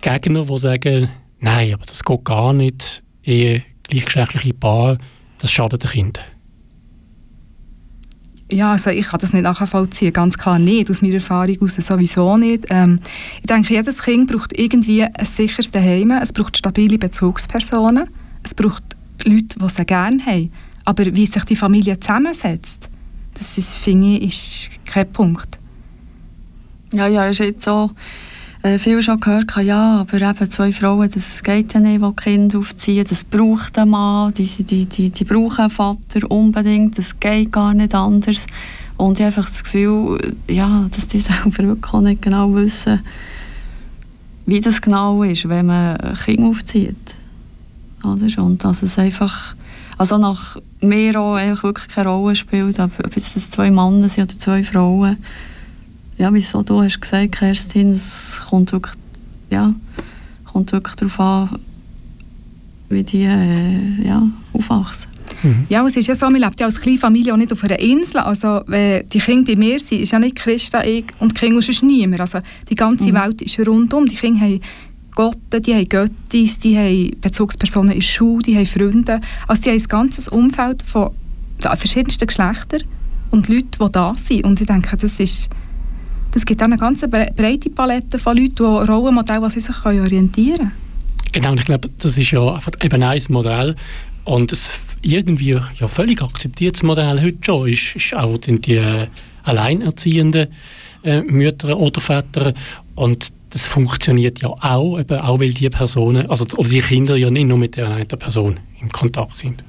Gegnern, 0.02 0.48
die 0.48 0.58
sagen, 0.58 1.10
nein, 1.44 1.74
aber 1.74 1.86
das 1.86 2.04
geht 2.04 2.26
gar 2.26 2.54
nicht, 2.54 3.04
Ehe, 3.24 3.64
gleichgeschlechtliche 3.84 4.54
Paar, 4.54 4.98
das 5.40 5.52
schadet 5.52 5.84
dem 5.84 5.90
Kind? 5.90 6.20
Ja, 8.52 8.74
also 8.74 8.92
ich 8.92 9.08
kann 9.08 9.20
das 9.20 9.34
nicht 9.34 9.44
nachvollziehen, 9.44 10.14
ganz 10.14 10.38
klar 10.38 10.60
nicht, 10.60 10.90
aus 10.90 11.02
meiner 11.02 11.16
Erfahrung 11.16 11.56
heraus 11.56 11.76
sowieso 11.76 12.38
nicht. 12.38 12.66
Ähm, 12.70 13.00
ich 13.40 13.48
denke, 13.48 13.74
jedes 13.74 14.04
Kind 14.04 14.32
braucht 14.32 14.58
irgendwie 14.58 15.04
ein 15.04 15.26
sicheres 15.26 15.72
Zuhause, 15.72 16.20
es 16.22 16.34
braucht 16.34 16.58
stabile 16.58 16.98
Bezugspersonen, 16.98 18.10
es 18.44 18.54
braucht 18.54 18.84
Leute, 19.26 19.58
die 19.60 19.70
sie 19.70 19.86
gerne 19.86 20.26
haben. 20.26 20.52
Aber 20.86 21.06
wie 21.16 21.26
sich 21.26 21.44
die 21.46 21.56
Familie 21.56 22.00
zusammensetzt, 22.00 22.90
das 23.34 23.58
ist, 23.58 23.74
finde 23.74 24.18
ich, 24.18 24.26
ist 24.26 24.86
kein 24.86 25.12
Punkt. 25.12 25.58
Ja, 26.94 27.08
ja, 27.08 27.26
ist 27.26 27.40
jetzt 27.40 27.64
so 27.64 27.90
äh, 28.64 28.80
viel 28.80 29.02
schon 29.02 29.20
gehört, 29.20 29.56
ja, 29.58 30.00
aber 30.00 30.22
eben 30.22 30.50
zwei 30.50 30.72
Frauen, 30.72 31.10
das 31.14 31.44
geht 31.44 31.74
ja 31.74 31.80
nicht, 31.80 32.02
die 32.02 32.14
Kinder 32.16 32.60
aufziehen, 32.60 33.06
das 33.08 33.24
braucht 33.24 33.78
ein 33.78 33.90
Mann, 33.90 34.34
die, 34.34 34.46
die, 34.46 34.86
die, 34.86 35.10
die 35.10 35.24
brauchen 35.26 35.60
einen 35.60 35.70
Vater 35.70 36.32
unbedingt, 36.32 36.98
das 36.98 37.20
geht 37.20 37.52
gar 37.52 37.74
nicht 37.74 37.94
anders. 37.94 38.48
Und 38.96 39.20
ich 39.20 39.26
habe 39.26 39.36
einfach 39.36 39.50
das 39.50 39.64
Gefühl, 39.64 40.36
ja, 40.48 40.88
dass 40.96 41.10
die 41.10 41.20
selber 41.20 41.58
wirklich 41.58 42.02
nicht 42.02 42.22
genau 42.22 42.56
wissen, 42.56 43.02
wie 44.46 44.62
das 44.62 44.82
genau 44.82 45.24
ist, 45.24 45.48
wenn 45.50 45.66
man 45.66 45.98
ein 45.98 46.16
Kind 46.16 46.40
aufzieht. 46.40 47.16
Oder? 48.04 48.44
Und 48.44 48.64
dass 48.64 48.82
es 48.82 48.98
einfach, 48.98 49.56
also 49.98 50.18
nach 50.18 50.58
mir 50.82 51.20
auch 51.20 51.36
wirklich 51.64 51.88
keine 51.90 52.10
Rolle 52.10 52.36
spielt, 52.36 52.80
ob, 52.80 52.92
ob 53.00 53.14
das 53.14 53.50
zwei 53.52 53.72
Männer 53.72 54.10
sind 54.10 54.32
oder 54.32 54.40
zwei 54.40 54.64
Frauen. 54.64 55.18
Ja, 56.18 56.34
wieso 56.34 56.62
du 56.62 56.82
hast 56.82 57.02
gesagt, 57.02 57.34
Kerstin, 57.34 57.92
es 57.92 58.42
kommt 58.50 58.72
wirklich, 58.72 58.96
ja, 59.50 59.74
kommt 60.52 60.72
wirklich 60.72 60.96
darauf 60.96 61.20
an, 61.20 61.60
wie 62.90 63.04
die 63.04 63.24
äh, 63.24 64.06
ja, 64.06 64.28
aufwachsen. 64.54 65.10
Mhm. 65.42 65.66
Ja, 65.70 65.86
es 65.86 65.96
ist 65.96 66.08
ja 66.08 66.16
so, 66.16 66.30
man 66.30 66.42
lebt 66.42 66.60
ja 66.60 66.68
als 66.68 66.80
kleine 66.80 66.98
Familie 66.98 67.34
auch 67.34 67.38
nicht 67.38 67.52
auf 67.52 67.64
einer 67.64 67.80
Insel. 67.80 68.22
Also, 68.22 68.62
wenn 68.68 69.08
die 69.08 69.20
Kinder 69.20 69.52
bei 69.54 69.58
mir 69.58 69.80
sind, 69.80 70.02
ist 70.02 70.12
ja 70.12 70.20
nicht 70.20 70.36
Christa, 70.36 70.84
ich 70.84 71.06
und 71.20 71.36
die 71.36 71.40
Kinder 71.40 71.60
ist 71.60 71.84
niemand. 71.84 72.22
Also, 72.22 72.40
die 72.70 72.76
ganze 72.76 73.10
mhm. 73.10 73.16
Welt 73.16 73.42
ist 73.42 73.60
rundum. 73.60 74.06
Die 74.06 74.16
Kinder 74.16 74.42
haben 74.42 74.62
Gott, 75.16 75.38
die 75.54 75.74
haben 75.74 75.90
Göttis, 75.90 76.60
die 76.60 76.78
haben 76.78 77.20
Bezugspersonen 77.22 77.92
in 77.92 78.00
der 78.00 78.06
Schule, 78.06 78.44
die 78.44 78.56
haben 78.56 78.66
Freunde. 78.66 79.22
Also, 79.48 79.64
die 79.64 79.70
haben 79.70 79.80
ein 79.80 79.88
ganzes 79.88 80.28
Umfeld 80.28 80.82
von 80.84 81.12
verschiedensten 81.60 82.28
Geschlechtern 82.28 82.84
und 83.32 83.48
Leuten, 83.50 83.72
die 83.80 83.92
da 83.92 84.14
sind. 84.18 84.44
Und 84.44 84.62
ich 84.62 84.68
denke, 84.68 84.96
das 84.98 85.20
ist 85.20 85.50
das 86.34 86.46
gibt 86.46 86.62
auch 86.62 86.66
eine 86.66 86.78
ganz 86.78 87.02
breite 87.02 87.70
Palette 87.70 88.18
von 88.18 88.38
Leuten, 88.38 88.56
die 88.56 88.64
Rollenmodelle, 88.64 89.42
die 89.48 89.50
sie 89.52 89.60
sich 89.60 89.86
orientieren 89.86 90.58
können. 90.58 90.72
Genau, 91.32 91.52
und 91.52 91.60
ich 91.60 91.66
glaube, 91.66 91.90
das 91.98 92.18
ist 92.18 92.32
ja 92.32 92.54
einfach 92.54 92.72
eben 92.82 93.04
ein 93.04 93.24
Modell 93.30 93.76
und 94.24 94.52
es 94.52 94.74
irgendwie 95.02 95.60
ja 95.76 95.88
völlig 95.88 96.22
akzeptiertes 96.22 96.84
Modell 96.84 97.22
heute 97.22 97.38
schon 97.42 97.68
ist, 97.70 97.96
ist 97.96 98.16
auch 98.16 98.38
die, 98.38 98.60
die 98.60 98.82
alleinerziehenden 99.44 100.48
äh, 101.04 101.22
Mütter 101.22 101.78
oder 101.78 102.00
Väter 102.00 102.54
und 102.96 103.34
das 103.50 103.66
funktioniert 103.68 104.42
ja 104.42 104.50
auch, 104.50 105.00
eben 105.00 105.20
auch 105.20 105.40
weil 105.40 105.54
die 105.54 105.70
Personen, 105.70 106.30
also 106.30 106.46
oder 106.58 106.70
die 106.70 106.82
Kinder 106.82 107.16
ja 107.16 107.30
nicht 107.30 107.48
nur 107.48 107.58
mit 107.58 107.78
der 107.78 107.90
einen 107.90 108.08
Person 108.08 108.60
im 108.82 108.90
Kontakt 108.90 109.38
sind. 109.38 109.64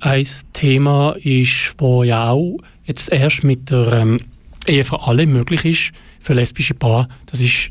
Ein 0.00 0.26
Thema 0.52 1.12
ist, 1.22 1.74
wo 1.78 2.04
ja 2.04 2.30
auch 2.30 2.58
jetzt 2.84 3.10
erst 3.10 3.42
mit 3.42 3.70
der 3.70 3.92
ähm, 3.92 4.18
Ehe 4.68 4.84
für 4.84 5.06
alle 5.06 5.26
möglich 5.26 5.64
ist, 5.64 5.92
für 6.20 6.34
lesbische 6.34 6.74
Paare, 6.74 7.08
das 7.26 7.40
ist 7.40 7.70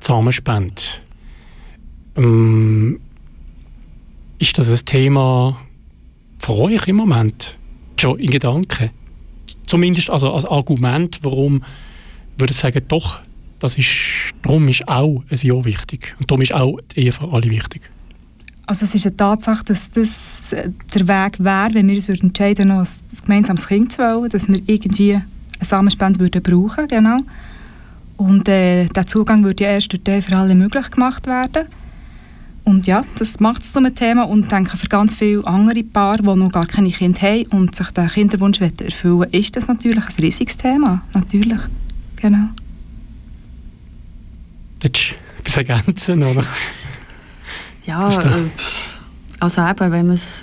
Zusammenspende. 0.00 0.82
Ähm, 2.16 3.00
ist 4.38 4.58
das 4.58 4.70
ein 4.70 4.84
Thema 4.84 5.58
für 6.38 6.52
euch 6.54 6.86
im 6.86 6.96
Moment? 6.96 7.56
Schon 7.96 8.18
in 8.18 8.30
Gedanken? 8.30 8.90
Zumindest 9.66 10.10
also 10.10 10.32
als 10.32 10.44
Argument, 10.44 11.20
warum 11.22 11.64
würde 12.36 12.52
ich 12.52 12.58
sagen, 12.58 12.82
doch, 12.88 13.20
das 13.60 13.78
ist, 13.78 13.88
darum 14.42 14.68
ist 14.68 14.86
auch 14.86 15.22
ein 15.30 15.38
Ja 15.40 15.64
wichtig. 15.64 16.14
Und 16.18 16.30
darum 16.30 16.42
ist 16.42 16.52
auch 16.52 16.78
die 16.94 17.04
Ehe 17.04 17.12
für 17.12 17.32
alle 17.32 17.48
wichtig. 17.48 17.90
Also 18.66 18.84
es 18.84 18.94
ist 18.94 19.06
eine 19.06 19.16
Tatsache, 19.16 19.64
dass 19.64 19.90
das 19.90 20.54
der 20.94 21.08
Weg 21.08 21.42
wäre, 21.42 21.74
wenn 21.74 21.88
wir 21.88 21.94
uns 21.94 22.08
entscheiden 22.08 22.68
würden, 22.68 22.80
ein 22.80 23.20
gemeinsames 23.22 23.68
Kind 23.68 23.92
zu 23.92 23.98
wollen, 23.98 24.30
dass 24.30 24.48
wir 24.48 24.60
irgendwie 24.66 25.20
Samenspende 25.60 26.20
würden 26.20 26.42
brauchen, 26.42 26.88
genau. 26.88 27.20
Und 28.16 28.48
äh, 28.48 28.86
der 28.86 29.06
Zugang 29.06 29.44
würde 29.44 29.64
ja 29.64 29.70
erst 29.70 29.92
durch 29.92 30.02
die 30.02 30.22
für 30.22 30.36
alle 30.36 30.54
möglich 30.54 30.90
gemacht 30.90 31.26
werden. 31.26 31.66
Und 32.64 32.86
ja, 32.86 33.04
das 33.18 33.40
macht 33.40 33.62
es 33.62 33.72
zu 33.72 33.78
einem 33.78 33.94
Thema 33.94 34.22
und 34.22 34.44
ich 34.44 34.48
denke, 34.48 34.76
für 34.76 34.86
ganz 34.86 35.16
viele 35.16 35.46
andere 35.46 35.82
Paare, 35.82 36.22
die 36.22 36.34
noch 36.34 36.50
gar 36.50 36.66
keine 36.66 36.88
Kinder 36.90 37.20
haben 37.20 37.44
und 37.48 37.74
sich 37.74 37.90
den 37.90 38.08
Kinderwunsch 38.08 38.60
erfüllen 38.60 39.18
wollen, 39.18 39.30
ist 39.32 39.54
das 39.54 39.68
natürlich 39.68 39.98
ein 39.98 40.14
riesiges 40.18 40.56
Thema. 40.56 41.02
Natürlich, 41.12 41.60
genau. 42.16 42.48
Willst 44.80 45.10
du 45.10 45.14
etwas 45.40 45.56
ergänzen, 45.58 46.22
oder? 46.22 46.44
Ja, 47.84 48.08
äh, 48.08 48.48
also 49.40 49.60
eben, 49.60 49.92
wenn 49.92 50.06
man 50.06 50.14
es, 50.14 50.42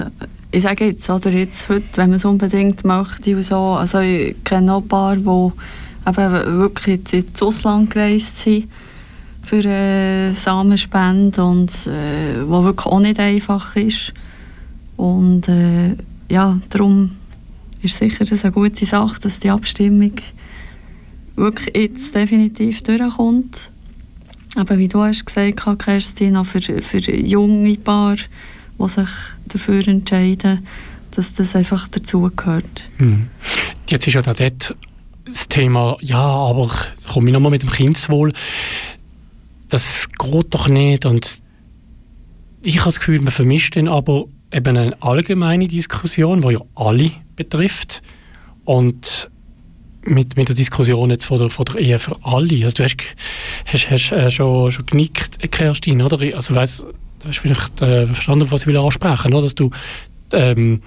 ich 0.52 0.64
sage 0.64 0.86
jetzt, 0.86 1.10
oder 1.10 1.30
jetzt 1.32 1.70
heute, 1.70 1.86
wenn 1.96 2.10
man 2.10 2.18
es 2.18 2.26
unbedingt 2.26 2.84
möchte 2.84 3.36
und 3.36 3.44
so, 3.44 3.58
also 3.58 4.00
ich 4.00 4.36
kenne 4.44 4.68
noch 4.68 4.82
ein 4.82 4.88
paar, 4.88 5.16
die 5.16 5.52
eben 6.08 6.60
wirklich 6.60 7.14
ins 7.14 7.42
Ausland 7.42 7.92
gereist 7.92 8.40
sind, 8.40 8.68
für 9.44 9.64
äh, 9.66 10.32
Samenspende 10.32 11.44
und 11.44 11.72
äh, 11.88 12.48
wo 12.48 12.64
wirklich 12.64 12.86
auch 12.86 13.00
nicht 13.00 13.20
einfach 13.20 13.76
ist. 13.76 14.14
Und 14.98 15.48
äh, 15.48 15.96
ja, 16.30 16.60
darum 16.70 17.12
ist 17.82 17.98
sicher 17.98 18.26
das 18.26 18.44
eine 18.44 18.54
gute 18.54 18.86
Sache, 18.86 19.20
dass 19.20 19.40
die 19.40 19.50
Abstimmung 19.50 20.14
wirklich 21.36 21.76
jetzt 21.76 22.14
definitiv 22.14 22.84
durchkommt. 22.84 23.72
Aber 24.56 24.78
wie 24.78 24.90
du 24.90 25.02
hast 25.02 25.26
gesagt 25.26 25.66
Kerstin, 25.80 26.36
auch 26.36 26.46
für, 26.46 26.62
für 26.82 27.00
junge 27.00 27.76
Paar, 27.78 28.18
die 28.80 28.88
sich 28.88 29.10
dafür 29.48 29.88
entscheiden, 29.88 30.66
dass 31.12 31.34
das 31.34 31.56
einfach 31.56 31.88
dazugehört. 31.88 32.90
Hm. 32.98 33.28
Jetzt 33.90 34.08
ist 34.08 34.14
ja 34.14 34.22
da 34.22 34.34
dort 34.34 34.76
das 35.26 35.48
Thema, 35.48 35.98
ja, 36.02 36.18
aber 36.18 36.70
komme 37.12 37.30
ich 37.30 37.34
nochmal 37.34 37.52
mit 37.52 37.62
dem 37.62 37.72
Kindeswohl 37.72 38.34
das 39.72 40.08
geht 40.20 40.54
doch 40.54 40.68
nicht. 40.68 41.06
Und 41.06 41.42
ich 42.62 42.80
habe 42.80 42.86
das 42.86 43.00
Gefühl, 43.00 43.22
man 43.22 43.32
vermischt 43.32 43.76
dann 43.76 43.88
aber 43.88 44.26
eben 44.52 44.78
eine 44.78 45.02
allgemeine 45.02 45.68
Diskussion, 45.68 46.42
die 46.42 46.54
ja 46.54 46.60
alle 46.76 47.12
betrifft. 47.36 48.04
Und 48.66 49.32
mit, 50.04 50.36
mit 50.36 50.50
der 50.50 50.56
Diskussion 50.56 51.10
jetzt 51.10 51.26
von 51.26 51.40
der, 51.40 51.50
von 51.50 51.66
der 51.66 51.76
Ehe 51.78 52.00
für 52.00 52.18
alle. 52.24 52.64
Also 52.66 52.76
du 52.78 52.84
hast, 52.84 52.98
hast, 53.66 53.90
hast 53.90 54.12
äh, 54.12 54.30
schon, 54.30 54.72
schon 54.72 54.86
genickt, 54.86 55.52
Kerstin, 55.52 56.02
oder? 56.02 56.20
Also 56.36 56.54
weiss, 56.54 56.86
du 57.24 57.30
hast 57.30 57.40
vielleicht 57.40 57.82
äh, 57.82 58.08
verstanden, 58.08 58.50
was 58.52 58.62
ich 58.62 58.68
will 58.68 58.78
ansprechen, 58.78 59.34
oder? 59.34 59.44
Dass 59.44 59.56
du 59.56 59.70
ähm, 60.34 60.82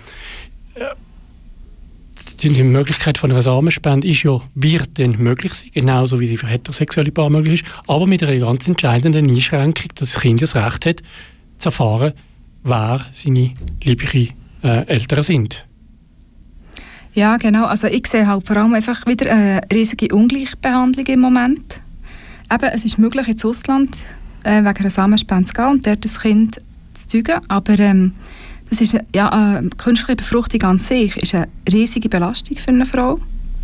die 2.43 2.63
Möglichkeit 2.63 3.17
von 3.19 3.31
einer 3.31 3.43
Samenspende 3.43 4.09
ist 4.09 4.23
ja, 4.23 4.41
wird 4.55 4.99
dann 4.99 5.13
möglich 5.19 5.55
sein, 5.55 5.71
genauso 5.73 6.21
wie 6.21 6.27
sie 6.27 6.37
für 6.37 6.47
heterosexuelle 6.47 7.11
Paare 7.11 7.31
möglich 7.31 7.63
ist, 7.63 7.73
aber 7.87 8.07
mit 8.07 8.23
einer 8.23 8.39
ganz 8.39 8.67
entscheidenden 8.69 9.31
Einschränkung, 9.31 9.91
dass 9.95 10.13
das 10.13 10.23
Kind 10.23 10.43
das 10.43 10.55
Recht 10.55 10.87
hat, 10.87 11.03
zu 11.59 11.69
erfahren, 11.69 12.13
wer 12.65 13.07
seine 13.13 13.53
lieblichen 13.83 14.35
äh, 14.63 14.87
Eltern 14.87 15.23
sind. 15.23 15.65
Ja, 17.15 17.37
genau. 17.37 17.67
Also 17.67 17.87
ich 17.87 18.07
sehe 18.09 18.27
halt 18.27 18.47
vor 18.47 18.57
allem 18.57 18.75
einfach 18.75 19.07
wieder 19.07 19.31
eine 19.31 19.61
riesige 19.73 20.13
Ungleichbehandlung 20.15 21.07
im 21.07 21.21
Moment. 21.21 21.81
Eben, 22.53 22.71
es 22.73 22.85
ist 22.85 22.99
möglich, 22.99 23.29
ins 23.29 23.45
Ausland 23.45 23.97
äh, 24.45 24.65
wegen 24.65 24.79
einer 24.79 24.91
Samenspende 24.91 25.47
zu 25.47 25.55
gehen 25.55 25.67
und 25.67 25.87
dort 25.87 26.05
das 26.05 26.21
Kind 26.21 26.61
zu 26.95 27.07
zeugen, 27.09 27.41
aber 27.49 27.79
ähm, 27.79 28.13
das 28.71 28.81
ist 28.81 28.97
ja, 29.15 29.59
äh, 29.59 29.69
künstliche 29.77 30.17
Befruchtung 30.17 30.63
an 30.63 30.79
sich 30.79 31.17
ist 31.17 31.35
eine 31.35 31.49
riesige 31.71 32.09
Belastung 32.09 32.57
für 32.57 32.69
eine 32.69 32.87
Frau. 32.87 33.21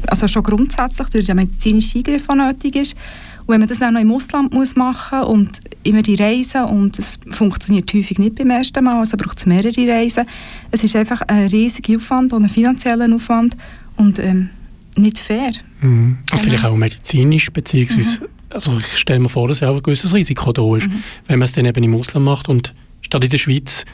Also 0.07 0.29
schon 0.29 0.43
grundsätzlich 0.43 1.09
durch 1.09 1.27
den 1.27 1.37
medizinischen 1.37 1.99
Eingriff, 1.99 2.27
der 2.27 2.37
nötig 2.37 2.77
ist. 2.77 2.97
Und 3.41 3.49
wenn 3.49 3.61
man 3.61 3.69
das 3.69 3.83
auch 3.83 3.91
noch 3.91 4.01
im 4.01 4.13
Ausland 4.13 4.53
muss 4.53 4.77
machen 4.77 5.23
und 5.23 5.61
immer 5.83 6.03
die 6.03 6.15
Reisen 6.15 6.65
und 6.65 6.99
es 6.99 7.19
funktioniert 7.31 7.93
häufig 7.93 8.19
nicht 8.19 8.37
beim 8.37 8.51
ersten 8.51 8.85
Mal, 8.85 8.99
also 8.99 9.17
braucht 9.17 9.39
es 9.39 9.47
mehrere 9.47 9.89
Reisen. 9.89 10.25
Es 10.71 10.85
ist 10.85 10.97
einfach 10.97 11.23
ein 11.23 11.49
riesiger 11.49 11.97
Aufwand 11.97 12.33
und 12.33 12.45
ein 12.45 12.49
finanzieller 12.49 13.13
Aufwand 13.13 13.57
und 13.97 14.19
ähm, 14.19 14.51
nicht 14.97 15.19
fair. 15.19 15.51
Mhm. 15.81 16.19
Genau. 16.31 16.43
Vielleicht 16.43 16.65
auch 16.65 16.77
medizinisch, 16.77 17.51
beziehungsweise, 17.51 18.21
mhm. 18.21 18.27
Also 18.51 18.79
ich 18.79 18.99
stelle 18.99 19.21
mir 19.21 19.29
vor, 19.29 19.49
dass 19.49 19.61
ja 19.61 19.71
auch 19.71 19.77
ein 19.77 19.83
gewisses 19.83 20.15
Risiko 20.15 20.53
da 20.53 20.77
ist, 20.77 20.89
mhm. 20.89 21.03
wenn 21.27 21.39
man 21.39 21.47
es 21.47 21.53
dann 21.53 21.65
eben 21.65 21.83
im 21.83 21.95
Ausland 21.95 22.27
macht 22.27 22.49
und 22.49 22.75
statt 23.01 23.25
in 23.25 23.31
der 23.31 23.39
Schweiz 23.39 23.85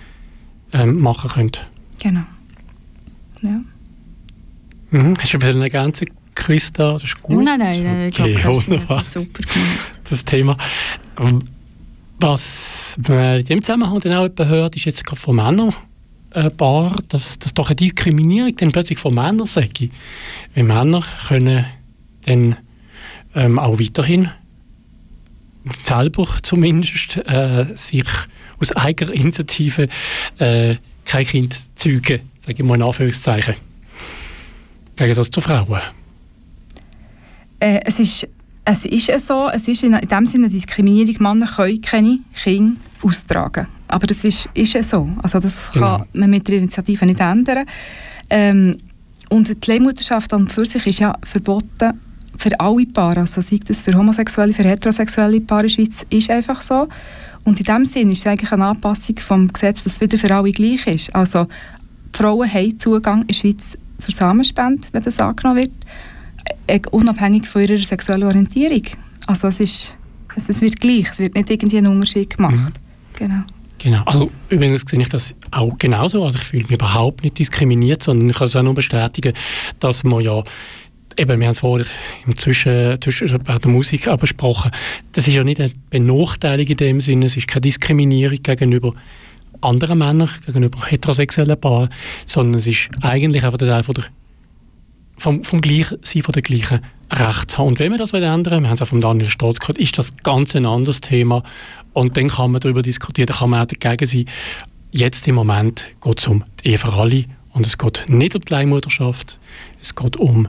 ähm, 0.72 1.00
machen 1.00 1.30
könnt. 1.30 1.66
Genau. 2.02 2.24
Ja. 3.42 3.60
Mhm. 4.90 5.14
Hast 5.18 5.32
du 5.32 5.36
ein 5.36 5.40
bisschen 5.40 5.62
ergänzen, 5.62 6.08
Christa? 6.34 6.94
Das 6.94 7.04
ist 7.04 7.22
gut. 7.22 7.44
Nein, 7.44 7.58
nein, 7.58 7.82
nein. 7.82 8.08
Okay, 8.12 8.32
ich 8.32 8.38
glaube, 8.38 8.66
wunderbar. 8.66 8.98
Das 8.98 9.12
super 9.12 9.42
gemacht. 9.42 10.00
Das 10.08 10.24
Thema. 10.24 10.56
Was 12.18 12.96
man 13.08 13.40
in 13.40 13.44
dem 13.44 13.60
Zusammenhang 13.62 14.00
dann 14.00 14.12
auch 14.14 14.46
hört, 14.46 14.76
ist 14.76 14.84
jetzt 14.84 15.04
gerade 15.04 15.20
von 15.20 15.36
Männern 15.36 15.74
ein 16.30 16.56
paar, 16.56 16.98
dass 17.08 17.38
das 17.38 17.54
doch 17.54 17.68
eine 17.68 17.76
Diskriminierung 17.76 18.54
dann 18.56 18.72
plötzlich 18.72 18.98
von 18.98 19.14
Männern 19.14 19.46
sage. 19.46 19.90
Weil 20.54 20.64
Männer 20.64 21.02
können 21.28 21.64
dann 22.26 22.56
ähm, 23.34 23.58
auch 23.58 23.78
weiterhin 23.78 24.30
selber 25.82 26.26
zumindest 26.42 27.16
äh, 27.26 27.66
sich 27.74 28.06
aus 28.60 28.72
eigener 28.72 29.12
Initiative 29.12 29.88
äh, 30.38 30.76
kein 31.04 31.26
Kind 31.26 31.56
zeugen, 31.76 32.20
sage 32.40 32.54
ich 32.58 32.62
mal 32.62 32.76
in 32.76 32.82
Anführungszeichen. 32.82 33.54
Gegen 34.96 35.14
das 35.14 35.30
zu 35.30 35.40
Frauen? 35.40 35.80
Äh, 37.60 37.80
es 37.84 37.98
ist 37.98 38.26
Es 38.68 38.84
ist 38.84 39.06
ja 39.06 39.18
so, 39.20 39.48
es 39.48 39.68
ist 39.68 39.84
in, 39.84 39.92
dem 39.92 40.26
Sinne 40.26 40.46
eine 40.46 40.52
Diskriminierung. 40.52 41.16
Männer 41.20 41.46
können 41.46 41.80
keine 41.82 42.18
Kinder 42.34 42.80
austragen. 43.02 43.68
Aber 43.88 44.08
das 44.08 44.24
ist, 44.24 44.48
ist 44.54 44.72
ja 44.72 44.82
so. 44.82 45.08
Also 45.22 45.38
das 45.38 45.70
genau. 45.72 45.98
kann 45.98 46.06
man 46.14 46.30
mit 46.30 46.48
der 46.48 46.58
Initiative 46.58 47.06
nicht 47.06 47.20
ändern. 47.20 47.64
Ähm, 48.28 48.78
und 49.30 49.48
die 49.48 49.70
Leihmutterschaft 49.70 50.32
an 50.34 50.48
für 50.48 50.64
sich 50.64 50.84
ist 50.86 50.98
ja 50.98 51.16
verboten 51.22 52.00
für 52.38 52.58
alle 52.60 52.86
Paare. 52.86 53.20
Also 53.20 53.40
sei 53.40 53.58
das 53.64 53.82
für 53.82 53.94
homosexuelle, 53.94 54.52
für 54.52 54.64
heterosexuelle 54.64 55.40
Paare 55.40 55.62
in 55.62 55.68
der 55.68 55.74
Schweiz, 55.74 56.06
ist 56.10 56.30
einfach 56.30 56.62
so. 56.62 56.88
Und 57.44 57.60
in 57.60 57.66
dem 57.66 57.84
Sinne 57.84 58.12
ist 58.12 58.20
es 58.20 58.26
eigentlich 58.26 58.52
eine 58.52 58.66
Anpassung 58.66 59.18
vom 59.18 59.48
Gesetz, 59.52 59.84
dass 59.84 59.94
es 59.94 60.00
wieder 60.00 60.18
für 60.18 60.34
alle 60.34 60.50
gleich 60.50 60.86
ist. 60.86 61.14
Also 61.14 61.46
Frauen 62.12 62.52
haben 62.52 62.78
Zugang 62.80 63.20
in 63.22 63.28
der 63.28 63.34
Schweiz 63.34 63.78
zur 63.98 64.14
Samenspende, 64.14 64.88
wenn 64.92 65.02
das 65.02 65.18
angenommen 65.20 65.62
wird, 65.62 65.72
äh, 66.66 66.80
unabhängig 66.90 67.46
von 67.46 67.62
ihrer 67.62 67.78
sexuellen 67.78 68.24
Orientierung. 68.24 68.82
Also 69.26 69.48
es, 69.48 69.60
ist, 69.60 69.96
es 70.34 70.60
wird 70.60 70.80
gleich, 70.80 71.08
es 71.10 71.18
wird 71.18 71.34
nicht 71.34 71.50
irgendwie 71.50 71.78
ein 71.78 71.86
Unterschied 71.86 72.36
gemacht. 72.36 72.56
Mhm. 72.56 72.72
Genau. 73.14 73.42
Genau. 73.78 74.02
Also 74.04 74.30
übrigens 74.48 74.82
sehe 74.86 75.00
ich 75.00 75.08
das 75.08 75.34
auch 75.50 75.76
genauso. 75.78 76.24
Also 76.24 76.38
ich 76.38 76.44
fühle 76.44 76.62
mich 76.64 76.72
überhaupt 76.72 77.22
nicht 77.22 77.38
diskriminiert, 77.38 78.02
sondern 78.02 78.30
ich 78.30 78.36
kann 78.36 78.46
es 78.46 78.56
auch 78.56 78.62
nur 78.62 78.74
bestätigen, 78.74 79.34
dass 79.80 80.02
man 80.02 80.22
ja 80.22 80.42
eben, 81.16 81.40
wir 81.40 81.46
haben 81.46 81.52
es 81.52 81.60
vorher 81.60 81.86
im 82.26 82.36
Zwischen, 82.36 83.00
Zwischen 83.00 83.42
bei 83.42 83.58
der 83.58 83.70
Musik 83.70 84.08
auch 84.08 84.18
besprochen, 84.18 84.70
das 85.12 85.26
ist 85.26 85.34
ja 85.34 85.44
nicht 85.44 85.60
eine 85.60 85.72
Benachteiligung 85.90 86.72
in 86.72 86.76
dem 86.76 87.00
Sinne, 87.00 87.26
es 87.26 87.36
ist 87.36 87.48
keine 87.48 87.62
Diskriminierung 87.62 88.42
gegenüber 88.42 88.94
anderen 89.60 89.98
Männern, 89.98 90.30
gegenüber 90.44 90.84
heterosexuellen 90.86 91.58
Paaren, 91.58 91.88
sondern 92.26 92.58
es 92.58 92.66
ist 92.66 92.90
eigentlich 93.02 93.44
einfach 93.44 93.58
der 93.58 93.68
Teil 93.68 93.82
von 93.82 93.94
der, 93.94 94.04
vom, 95.16 95.42
vom 95.42 95.60
gleichen, 95.60 95.98
sie 96.02 96.22
von 96.22 96.32
der 96.32 96.42
gleichen 96.42 96.80
Rechte 97.10 97.58
haben. 97.58 97.68
Und 97.68 97.78
wenn 97.78 97.92
wir 97.92 97.98
das 97.98 98.12
ändern 98.12 98.62
wir 98.62 98.68
haben 98.68 98.74
es 98.74 98.82
auch 98.82 98.88
von 98.88 99.00
Daniel 99.00 99.28
Stolz 99.28 99.60
gehört, 99.60 99.78
ist 99.78 99.96
das 99.98 100.16
ganz 100.22 100.54
ein 100.54 100.66
anderes 100.66 101.00
Thema. 101.00 101.42
Und 101.92 102.16
dann 102.16 102.28
kann 102.28 102.52
man 102.52 102.60
darüber 102.60 102.82
diskutieren, 102.82 103.26
dann 103.26 103.38
kann 103.38 103.50
man 103.50 103.62
auch 103.62 103.66
dagegen 103.66 104.06
sein. 104.06 104.26
Jetzt 104.92 105.26
im 105.26 105.34
Moment 105.34 105.86
geht 106.02 106.20
es 106.20 106.26
um 106.26 106.44
die 106.62 106.70
Ehe 106.70 106.78
für 106.78 106.92
alle 106.92 107.24
und 107.52 107.66
es 107.66 107.78
geht 107.78 108.04
nicht 108.08 108.34
um 108.34 108.42
die 108.42 108.52
Leihmutterschaft, 108.52 109.38
es 109.80 109.94
geht 109.94 110.16
um 110.16 110.48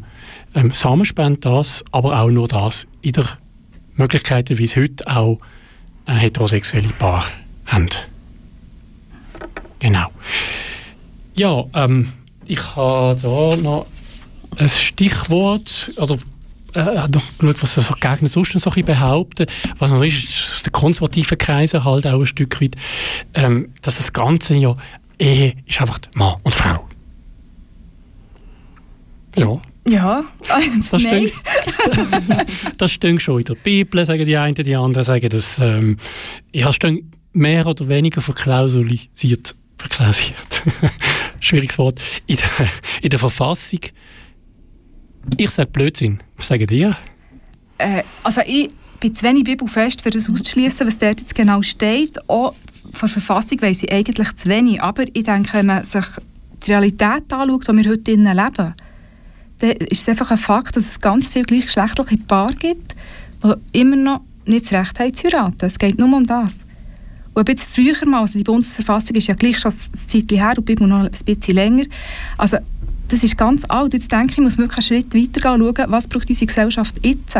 ähm, 0.58 0.72
Samenspende, 0.74 1.40
das, 1.40 1.86
aber 1.92 2.20
auch 2.20 2.30
nur 2.30 2.48
das 2.48 2.88
in 3.02 3.14
der 3.14 3.26
Möglichkeit, 3.96 4.50
wie 4.50 4.64
es 4.64 4.76
heute 4.76 5.06
auch 5.08 5.40
äh, 6.08 6.14
heterosexuelle 6.14 6.90
Paare 6.90 7.28
haben. 7.66 7.90
Genau. 9.80 10.08
Ja, 11.36 11.64
ähm, 11.76 12.14
ich 12.46 12.76
habe 12.76 13.20
da 13.22 13.56
noch 13.62 13.86
ein 14.58 14.70
Stichwort, 14.70 15.92
oder 15.98 16.18
äh, 16.74 17.08
noch 17.08 17.38
geschaut, 17.38 17.62
was 17.62 17.74
so 17.76 17.94
Gegner 17.94 18.28
sonst 18.28 18.66
noch 18.66 18.76
behaupten. 18.76 19.46
Was 19.78 19.92
noch 19.92 20.02
ist, 20.02 20.24
ist 20.24 20.66
der 20.66 20.72
konservative 20.72 21.38
Kreise 21.38 21.84
halt 21.84 22.08
auch 22.08 22.20
ein 22.20 22.28
Stück 22.28 22.60
weit, 22.62 22.76
ähm, 23.36 23.70
dass 23.84 23.98
das 23.98 24.14
Ganze 24.14 24.56
ja, 24.56 24.76
Ehe 25.20 25.56
ist 25.66 25.80
einfach 25.80 26.00
Mann 26.16 26.36
und 26.44 26.56
Frau. 26.56 26.88
Ja. 29.36 29.60
Ja, 29.90 30.26
das 30.92 31.04
nein. 31.04 31.32
das 32.78 32.92
steht 32.92 33.22
schon 33.22 33.40
in 33.40 33.46
der 33.46 33.56
Bibel, 33.56 34.06
sagen 34.06 34.26
die 34.26 34.36
einen, 34.36 34.56
die 34.56 34.76
anderen 34.76 35.04
sagen 35.04 35.30
das. 35.30 35.60
Ähm, 35.60 35.98
ja, 36.54 36.74
steht 36.74 37.06
mehr 37.34 37.66
oder 37.66 37.88
weniger 37.88 38.22
verklausulisiert. 38.22 39.56
Verklausuliert. 39.78 40.64
Schwieriges 41.40 41.78
Wort. 41.78 42.02
In 42.26 42.38
der, 42.38 42.68
in 43.02 43.10
der 43.10 43.20
Verfassung. 43.20 43.80
Ich 45.38 45.50
sage 45.52 45.70
Blödsinn. 45.70 46.20
Was 46.36 46.48
sagen 46.48 46.68
die? 46.68 46.92
Äh, 47.78 48.04
also 48.24 48.42
ich 48.46 48.70
bin 49.00 49.14
zu 49.14 49.26
wenig 49.26 49.44
bibelfest, 49.44 50.02
für 50.02 50.10
das 50.10 50.30
auszuschließen, 50.30 50.88
was 50.88 51.00
dort 51.00 51.20
jetzt 51.20 51.36
genau 51.36 51.62
steht. 51.62 52.18
Auch 52.28 52.56
von 52.94 53.08
der 53.08 53.22
Verfassung 53.22 53.62
weiss 53.62 53.84
ich 53.84 53.92
eigentlich 53.92 54.36
zu 54.36 54.50
wenig. 54.50 54.82
Aber 54.82 55.04
ich 55.14 55.24
denke, 55.24 55.54
wenn 55.54 55.68
man 55.68 55.84
sich 55.84 56.06
die 56.66 56.72
Realität 56.72 57.32
anschaut, 57.32 57.68
die 57.68 57.78
wir 57.78 57.92
heute 57.92 58.12
leben, 58.12 58.74
dann 59.60 59.72
ist 59.72 60.02
es 60.02 60.10
einfach 60.10 60.32
ein 60.32 60.38
Fakt, 60.38 60.76
dass 60.76 60.86
es 60.86 61.00
ganz 61.00 61.30
viele 61.30 61.46
gleichgeschlechtliche 61.46 62.18
Paare 62.18 62.56
gibt, 62.56 62.96
die 63.44 63.80
immer 63.80 63.96
noch 63.96 64.22
nicht 64.46 64.66
das 64.66 64.74
Recht 64.74 65.00
haben 65.00 65.14
zu 65.14 65.28
heiraten. 65.28 65.66
Es 65.66 65.80
geht 65.80 65.98
nur 65.98 66.16
um 66.16 66.26
das. 66.26 66.60
Und 67.34 67.50
jetzt 67.50 67.68
früher 67.70 67.94
mal, 68.06 68.22
also 68.22 68.38
die 68.38 68.44
Bundesverfassung 68.44 69.16
ist 69.16 69.28
ja 69.28 69.36
gleich 69.36 69.60
schon 69.60 69.72
ein 69.72 69.94
Zeit 69.94 70.32
her 70.32 70.54
und 70.58 70.66
Bibel 70.66 70.88
noch 70.88 71.06
ein 71.06 71.12
bisschen 71.12 71.56
länger. 71.56 71.86
Also 72.38 72.58
das 73.10 73.24
ist 73.24 73.38
ganz 73.38 73.64
alt. 73.70 73.94
Jetzt 73.94 74.12
denke 74.12 74.34
ich, 74.34 74.38
muss 74.40 74.58
wirklich 74.58 74.90
einen 74.90 75.04
Schritt 75.04 75.14
weitergehen 75.14 75.62
und 75.62 75.78
schauen, 75.78 75.92
was 75.92 76.08
braucht 76.08 76.30
unsere 76.30 76.48
Gesellschaft 76.48 77.06
jetzt? 77.06 77.38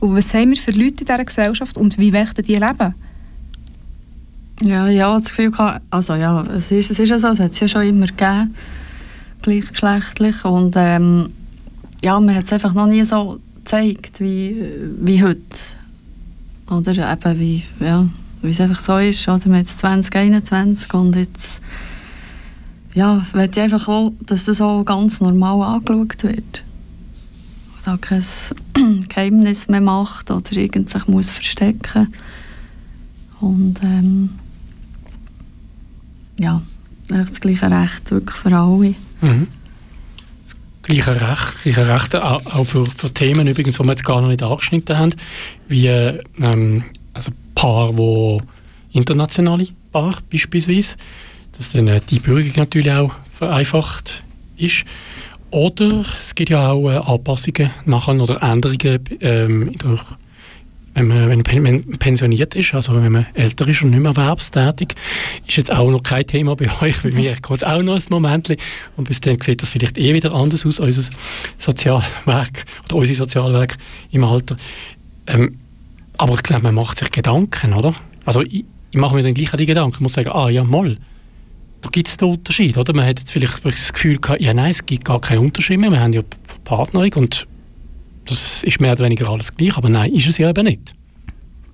Und 0.00 0.16
was 0.16 0.34
haben 0.34 0.50
wir 0.50 0.56
für 0.56 0.72
Leute 0.72 1.00
in 1.00 1.06
dieser 1.06 1.24
Gesellschaft 1.24 1.76
und 1.78 1.98
wie 1.98 2.10
möchten 2.10 2.42
die 2.42 2.54
leben? 2.54 2.94
Ja, 4.62 4.88
ja, 4.88 5.14
das 5.14 5.34
Gefühl, 5.34 5.50
also 5.90 6.14
ja, 6.14 6.42
es 6.42 6.70
ist, 6.70 6.90
es 6.90 6.98
ist 6.98 7.08
ja 7.08 7.18
so, 7.18 7.28
es 7.28 7.40
hat 7.40 7.52
es 7.52 7.60
ja 7.60 7.66
schon 7.66 7.82
immer 7.82 8.06
gegeben 8.06 8.54
gleichgeschlechtlich. 9.44 10.44
Und 10.44 10.74
ähm, 10.76 11.30
ja, 12.02 12.18
man 12.18 12.34
hat 12.34 12.44
es 12.44 12.52
einfach 12.52 12.74
noch 12.74 12.86
nie 12.86 13.04
so 13.04 13.40
gezeigt 13.56 14.20
wie, 14.20 14.56
wie 15.00 15.22
heute. 15.22 15.40
Oder 16.68 17.12
eben 17.12 17.40
wie, 17.40 17.62
ja, 17.80 18.06
es 18.42 18.60
einfach 18.60 18.80
so 18.80 18.98
ist. 18.98 19.28
Oder 19.28 19.48
man 19.48 19.58
jetzt 19.60 19.78
2021 19.78 20.92
und 20.94 21.16
jetzt 21.16 21.62
ja, 22.94 23.24
möchte 23.34 23.60
ich 23.60 23.64
einfach 23.64 23.88
auch, 23.88 24.12
dass 24.20 24.44
das 24.44 24.60
auch 24.60 24.84
ganz 24.84 25.20
normal 25.20 25.62
angeschaut 25.62 26.22
wird. 26.22 26.64
Und 27.76 27.86
da 27.86 27.96
kein 27.96 28.22
Geheimnis 29.08 29.68
mehr 29.68 29.80
macht 29.80 30.30
oder 30.30 30.52
irgend 30.52 30.90
sich 30.90 31.06
muss 31.08 31.30
verstecken. 31.30 32.14
Und 33.40 33.82
ähm, 33.82 34.30
ja, 36.38 36.62
das 37.08 37.40
gleiche 37.40 37.70
Recht 37.70 38.10
wirklich 38.10 38.36
für 38.36 38.56
alle. 38.56 38.94
Mhm. 39.24 39.48
Das 40.42 40.56
gleiche 40.82 41.20
Recht, 41.20 41.62
gleiche 41.62 41.88
Recht 41.88 42.16
auch 42.16 42.64
für, 42.64 42.84
für 42.86 43.12
Themen 43.12 43.46
übrigens, 43.46 43.76
die 43.76 43.82
wir 43.82 43.90
jetzt 43.90 44.04
gar 44.04 44.20
noch 44.20 44.28
nicht 44.28 44.42
angeschnitten 44.42 44.98
haben, 44.98 45.14
wie 45.68 45.86
ähm, 45.86 46.84
also 47.12 47.30
Paar, 47.54 47.96
wo 47.96 48.42
internationale 48.92 49.68
Paar 49.92 50.18
beispielsweise, 50.30 50.96
dass 51.56 51.70
dann 51.70 51.88
äh, 51.88 52.00
die 52.08 52.18
Bürgerung 52.18 52.52
natürlich 52.56 52.92
auch 52.92 53.14
vereinfacht 53.32 54.22
ist. 54.56 54.84
Oder 55.50 56.04
es 56.18 56.34
gibt 56.34 56.50
ja 56.50 56.70
auch 56.70 56.90
äh, 56.90 56.96
Anpassungen 56.96 57.70
machen 57.84 58.20
oder 58.20 58.42
Änderungen 58.42 59.00
ähm, 59.20 59.72
durch 59.78 60.02
wenn 60.94 61.08
man, 61.08 61.44
wenn 61.44 61.62
man 61.62 61.82
pensioniert 61.98 62.54
ist, 62.54 62.72
also 62.72 62.94
wenn 62.94 63.10
man 63.10 63.26
älter 63.34 63.66
ist 63.68 63.82
und 63.82 63.90
nicht 63.90 64.00
mehr 64.00 64.12
erwerbstätig, 64.12 64.94
ist 65.46 65.56
jetzt 65.56 65.72
auch 65.72 65.90
noch 65.90 66.02
kein 66.02 66.26
Thema 66.26 66.54
bei 66.54 66.68
euch. 66.80 67.02
Bei 67.02 67.10
mir 67.10 67.36
kommt 67.40 67.66
auch 67.66 67.82
noch 67.82 67.96
ein 67.96 68.02
Moment. 68.10 68.56
Und 68.96 69.08
bis 69.08 69.20
dann 69.20 69.40
sieht 69.40 69.62
das 69.62 69.70
vielleicht 69.70 69.98
eh 69.98 70.14
wieder 70.14 70.32
anders 70.32 70.64
aus, 70.64 70.78
unser 70.78 71.10
Sozialwerk 71.58 72.64
oder 72.84 72.96
unsere 72.96 73.16
Sozialwerk 73.16 73.76
im 74.12 74.24
Alter. 74.24 74.56
Ähm, 75.26 75.58
aber 76.16 76.34
ich 76.34 76.42
glaube, 76.42 76.62
man 76.62 76.76
macht 76.76 76.98
sich 76.98 77.10
Gedanken, 77.10 77.72
oder? 77.72 77.94
Also 78.24 78.42
ich, 78.42 78.64
ich 78.90 78.98
mache 78.98 79.16
mir 79.16 79.24
dann 79.24 79.34
gleich 79.34 79.50
die 79.50 79.66
Gedanken. 79.66 79.96
Ich 79.96 80.00
muss 80.00 80.12
sagen, 80.12 80.30
ah 80.30 80.48
ja, 80.48 80.62
mal, 80.62 80.96
da 81.80 81.90
gibt 81.90 82.06
es 82.06 82.16
den 82.16 82.28
Unterschied, 82.28 82.78
oder? 82.78 82.94
Man 82.94 83.06
hat 83.06 83.18
jetzt 83.18 83.32
vielleicht 83.32 83.64
das 83.64 83.92
Gefühl 83.92 84.18
gehabt, 84.18 84.40
ja 84.40 84.54
nein, 84.54 84.70
es 84.70 84.86
gibt 84.86 85.04
gar 85.04 85.20
keinen 85.20 85.40
Unterschied 85.40 85.78
mehr. 85.78 85.90
Wir 85.90 86.00
haben 86.00 86.12
ja 86.12 86.22
Partnerin 86.64 87.12
und 87.14 87.48
das 88.26 88.62
ist 88.62 88.80
mehr 88.80 88.92
oder 88.92 89.04
weniger 89.04 89.28
alles 89.28 89.54
gleich, 89.54 89.76
aber 89.76 89.88
nein, 89.88 90.12
ist 90.12 90.26
es 90.26 90.38
ja 90.38 90.48
eben 90.48 90.64
nicht. 90.64 90.94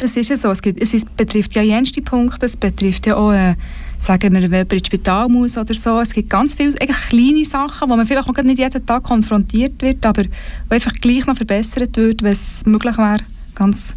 Das 0.01 0.17
ist 0.17 0.31
ja 0.31 0.37
so. 0.37 0.51
Es, 0.51 0.63
gibt, 0.63 0.81
es 0.81 0.95
ist, 0.95 1.15
betrifft 1.17 1.55
ja 1.55 1.63
jenste 1.63 2.01
Punkte. 2.01 2.47
Es 2.47 2.57
betrifft 2.57 3.07
ja 3.07 3.17
auch, 3.17 3.33
äh, 3.33 3.55
sagen 3.99 4.33
wir, 4.33 4.43
wenn 4.43 4.51
jemand 4.51 4.73
ins 4.73 4.87
Spital 4.87 5.29
muss 5.29 5.59
oder 5.59 5.75
so. 5.75 6.01
Es 6.01 6.15
gibt 6.15 6.31
ganz 6.31 6.55
viele 6.55 6.71
eigentlich 6.81 7.09
kleine 7.11 7.45
Sachen, 7.45 7.91
wo 7.91 7.97
man 7.97 8.07
vielleicht 8.07 8.29
auch 8.29 8.43
nicht 8.43 8.59
jeden 8.59 8.87
Tag 8.87 9.03
konfrontiert 9.03 9.83
wird, 9.83 10.05
aber 10.07 10.23
wo 10.69 10.75
einfach 10.75 10.95
gleich 10.95 11.27
noch 11.27 11.37
verbessert 11.37 11.97
wird, 11.99 12.23
wenn 12.23 12.33
es 12.33 12.65
möglich 12.65 12.97
wäre, 12.97 13.21
ganz, 13.55 13.95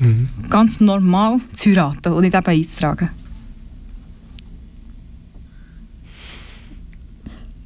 mhm. 0.00 0.28
ganz 0.50 0.80
normal 0.80 1.38
zu 1.52 1.70
heiraten 1.70 2.12
und 2.12 2.22
nicht 2.22 2.34
eben 2.34 2.44
einzutragen. 2.44 3.10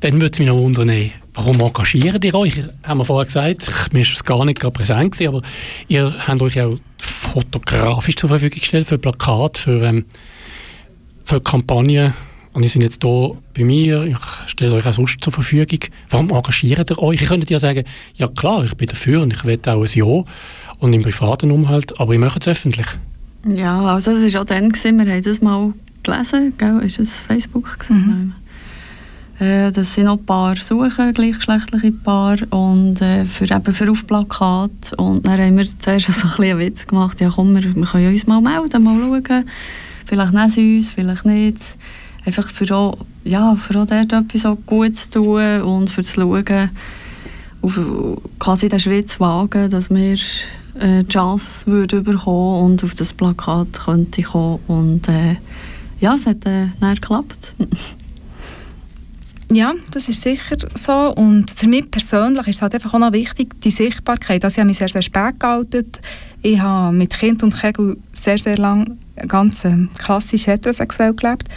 Dann 0.00 0.14
würde 0.14 0.30
es 0.32 0.38
mich 0.38 0.48
noch 0.48 0.58
wundern, 0.58 1.10
warum 1.34 1.60
engagiert 1.60 2.24
ihr 2.24 2.34
euch? 2.34 2.62
Haben 2.82 2.98
wir 2.98 3.04
vorher 3.04 3.26
gesagt, 3.26 3.92
mir 3.92 4.02
ist 4.02 4.12
es 4.12 4.24
gar 4.24 4.44
nicht 4.44 4.60
gerade 4.60 4.72
präsent 4.72 5.12
gewesen, 5.12 5.28
aber 5.28 5.42
ihr 5.88 6.14
habt 6.26 6.42
euch 6.42 6.60
auch 6.60 6.76
fotografisch 6.98 8.16
zur 8.16 8.28
Verfügung 8.28 8.60
gestellt 8.60 8.86
für 8.86 8.98
Plakate, 8.98 9.60
für, 9.60 9.82
ähm, 9.82 10.04
für 11.24 11.40
Kampagnen. 11.40 12.14
Und 12.52 12.64
ihr 12.64 12.68
seid 12.68 12.82
jetzt 12.82 13.02
hier 13.04 13.36
bei 13.54 13.62
mir, 13.62 14.04
ich 14.04 14.16
stelle 14.48 14.74
euch 14.74 14.86
auch 14.86 14.92
sonst 14.92 15.22
zur 15.22 15.32
Verfügung. 15.32 15.78
Warum 16.08 16.30
engagiert 16.30 16.90
ihr 16.90 16.98
euch? 16.98 17.22
Ich 17.22 17.28
könnte 17.28 17.52
ja 17.52 17.60
sagen, 17.60 17.84
ja 18.14 18.26
klar, 18.26 18.64
ich 18.64 18.74
bin 18.74 18.88
dafür 18.88 19.22
und 19.22 19.32
ich 19.32 19.44
will 19.44 19.60
auch 19.66 19.82
ein 19.82 19.88
Ja 19.94 20.24
und 20.80 20.92
im 20.92 21.02
privaten 21.02 21.50
Umfeld, 21.50 22.00
aber 22.00 22.14
ich 22.14 22.18
mache 22.18 22.40
es 22.40 22.48
öffentlich. 22.48 22.86
Ja, 23.48 23.94
also 23.94 24.10
es 24.10 24.34
war 24.34 24.42
auch 24.42 24.46
dann, 24.46 24.70
gewesen, 24.70 24.98
wir 24.98 25.12
haben 25.12 25.22
das 25.22 25.40
mal 25.40 25.72
gelesen, 26.02 26.52
gell? 26.58 26.80
ist 26.80 26.98
es 26.98 27.20
Facebook? 27.20 27.78
Gewesen? 27.78 27.96
Mhm. 27.96 28.34
Äh, 29.40 29.72
dass 29.72 29.94
sie 29.94 30.03
noch 30.03 30.18
ein 30.18 30.26
Paar 30.26 30.57
suchen, 30.57 31.14
gleichgeschlechtliche 31.14 31.92
Paar, 31.92 32.37
und 32.50 33.00
äh, 33.00 33.24
für, 33.24 33.44
eben 33.44 33.74
für 33.74 33.90
Aufplakat. 33.90 34.92
Und 34.98 35.26
dann 35.26 35.40
haben 35.40 35.57
wir 35.57 35.66
zuerst 35.79 36.07
so 36.12 36.29
ein 36.29 36.50
einen 36.50 36.59
Witz 36.59 36.87
gemacht, 36.87 37.20
ja 37.20 37.31
komm, 37.35 37.55
wir, 37.55 37.74
wir 37.74 37.87
können 37.87 38.12
uns 38.12 38.26
mal 38.26 38.40
melden, 38.40 38.85
mal 38.85 39.00
schauen. 39.00 39.46
Vielleicht 40.05 40.33
nehmen 40.33 40.50
sie 40.50 40.76
uns, 40.76 40.90
vielleicht 40.90 41.24
nicht. 41.24 41.57
Einfach 42.26 42.48
für 42.48 42.76
auch, 42.76 42.98
ja, 43.24 43.57
für 43.57 43.81
auch 43.81 43.87
dort 43.87 44.12
etwas 44.12 44.44
auch 44.44 44.59
Gutes 44.66 45.11
zu 45.11 45.22
tun 45.22 45.62
und 45.62 45.88
für 45.88 46.05
zu 46.05 46.20
schauen, 46.20 46.70
auf 47.62 47.81
quasi 48.38 48.68
den 48.68 48.79
Schritt 48.79 49.09
zu 49.09 49.20
wagen, 49.20 49.70
dass 49.70 49.88
wir 49.88 50.18
äh, 50.79 51.05
Chance 51.05 51.66
würde 51.66 52.03
bekommen 52.03 52.64
und 52.64 52.85
auf 52.85 52.94
das 52.94 53.14
Plakat 53.14 53.72
könnte 53.85 54.22
kommen. 54.22 54.61
Und 54.66 55.09
äh, 55.09 55.37
ja, 56.00 56.14
es 56.14 56.26
hat 56.26 56.44
äh, 56.44 56.68
geklappt. 56.94 57.55
Ja, 59.52 59.74
das 59.90 60.08
ist 60.08 60.22
sicher 60.22 60.56
so. 60.74 61.12
Und 61.14 61.50
für 61.50 61.66
mich 61.66 61.90
persönlich 61.90 62.46
ist 62.46 62.56
es 62.56 62.62
halt 62.62 62.74
einfach 62.74 62.94
auch 62.94 63.00
noch 63.00 63.12
wichtig, 63.12 63.60
die 63.62 63.72
Sichtbarkeit. 63.72 64.44
Also 64.44 64.54
ich 64.54 64.58
habe 64.60 64.68
mich 64.68 64.78
sehr, 64.78 64.88
sehr 64.88 65.02
spät 65.02 65.40
geoutet. 65.40 66.00
Ich 66.42 66.60
habe 66.60 66.96
mit 66.96 67.12
Kind 67.12 67.42
und 67.42 67.58
Kegel 67.58 67.96
sehr, 68.12 68.38
sehr 68.38 68.56
lang 68.56 68.96
ganz 69.26 69.64
äh, 69.64 69.88
klassisch 69.98 70.46
heterosexuell 70.46 71.14
gelebt. 71.14 71.48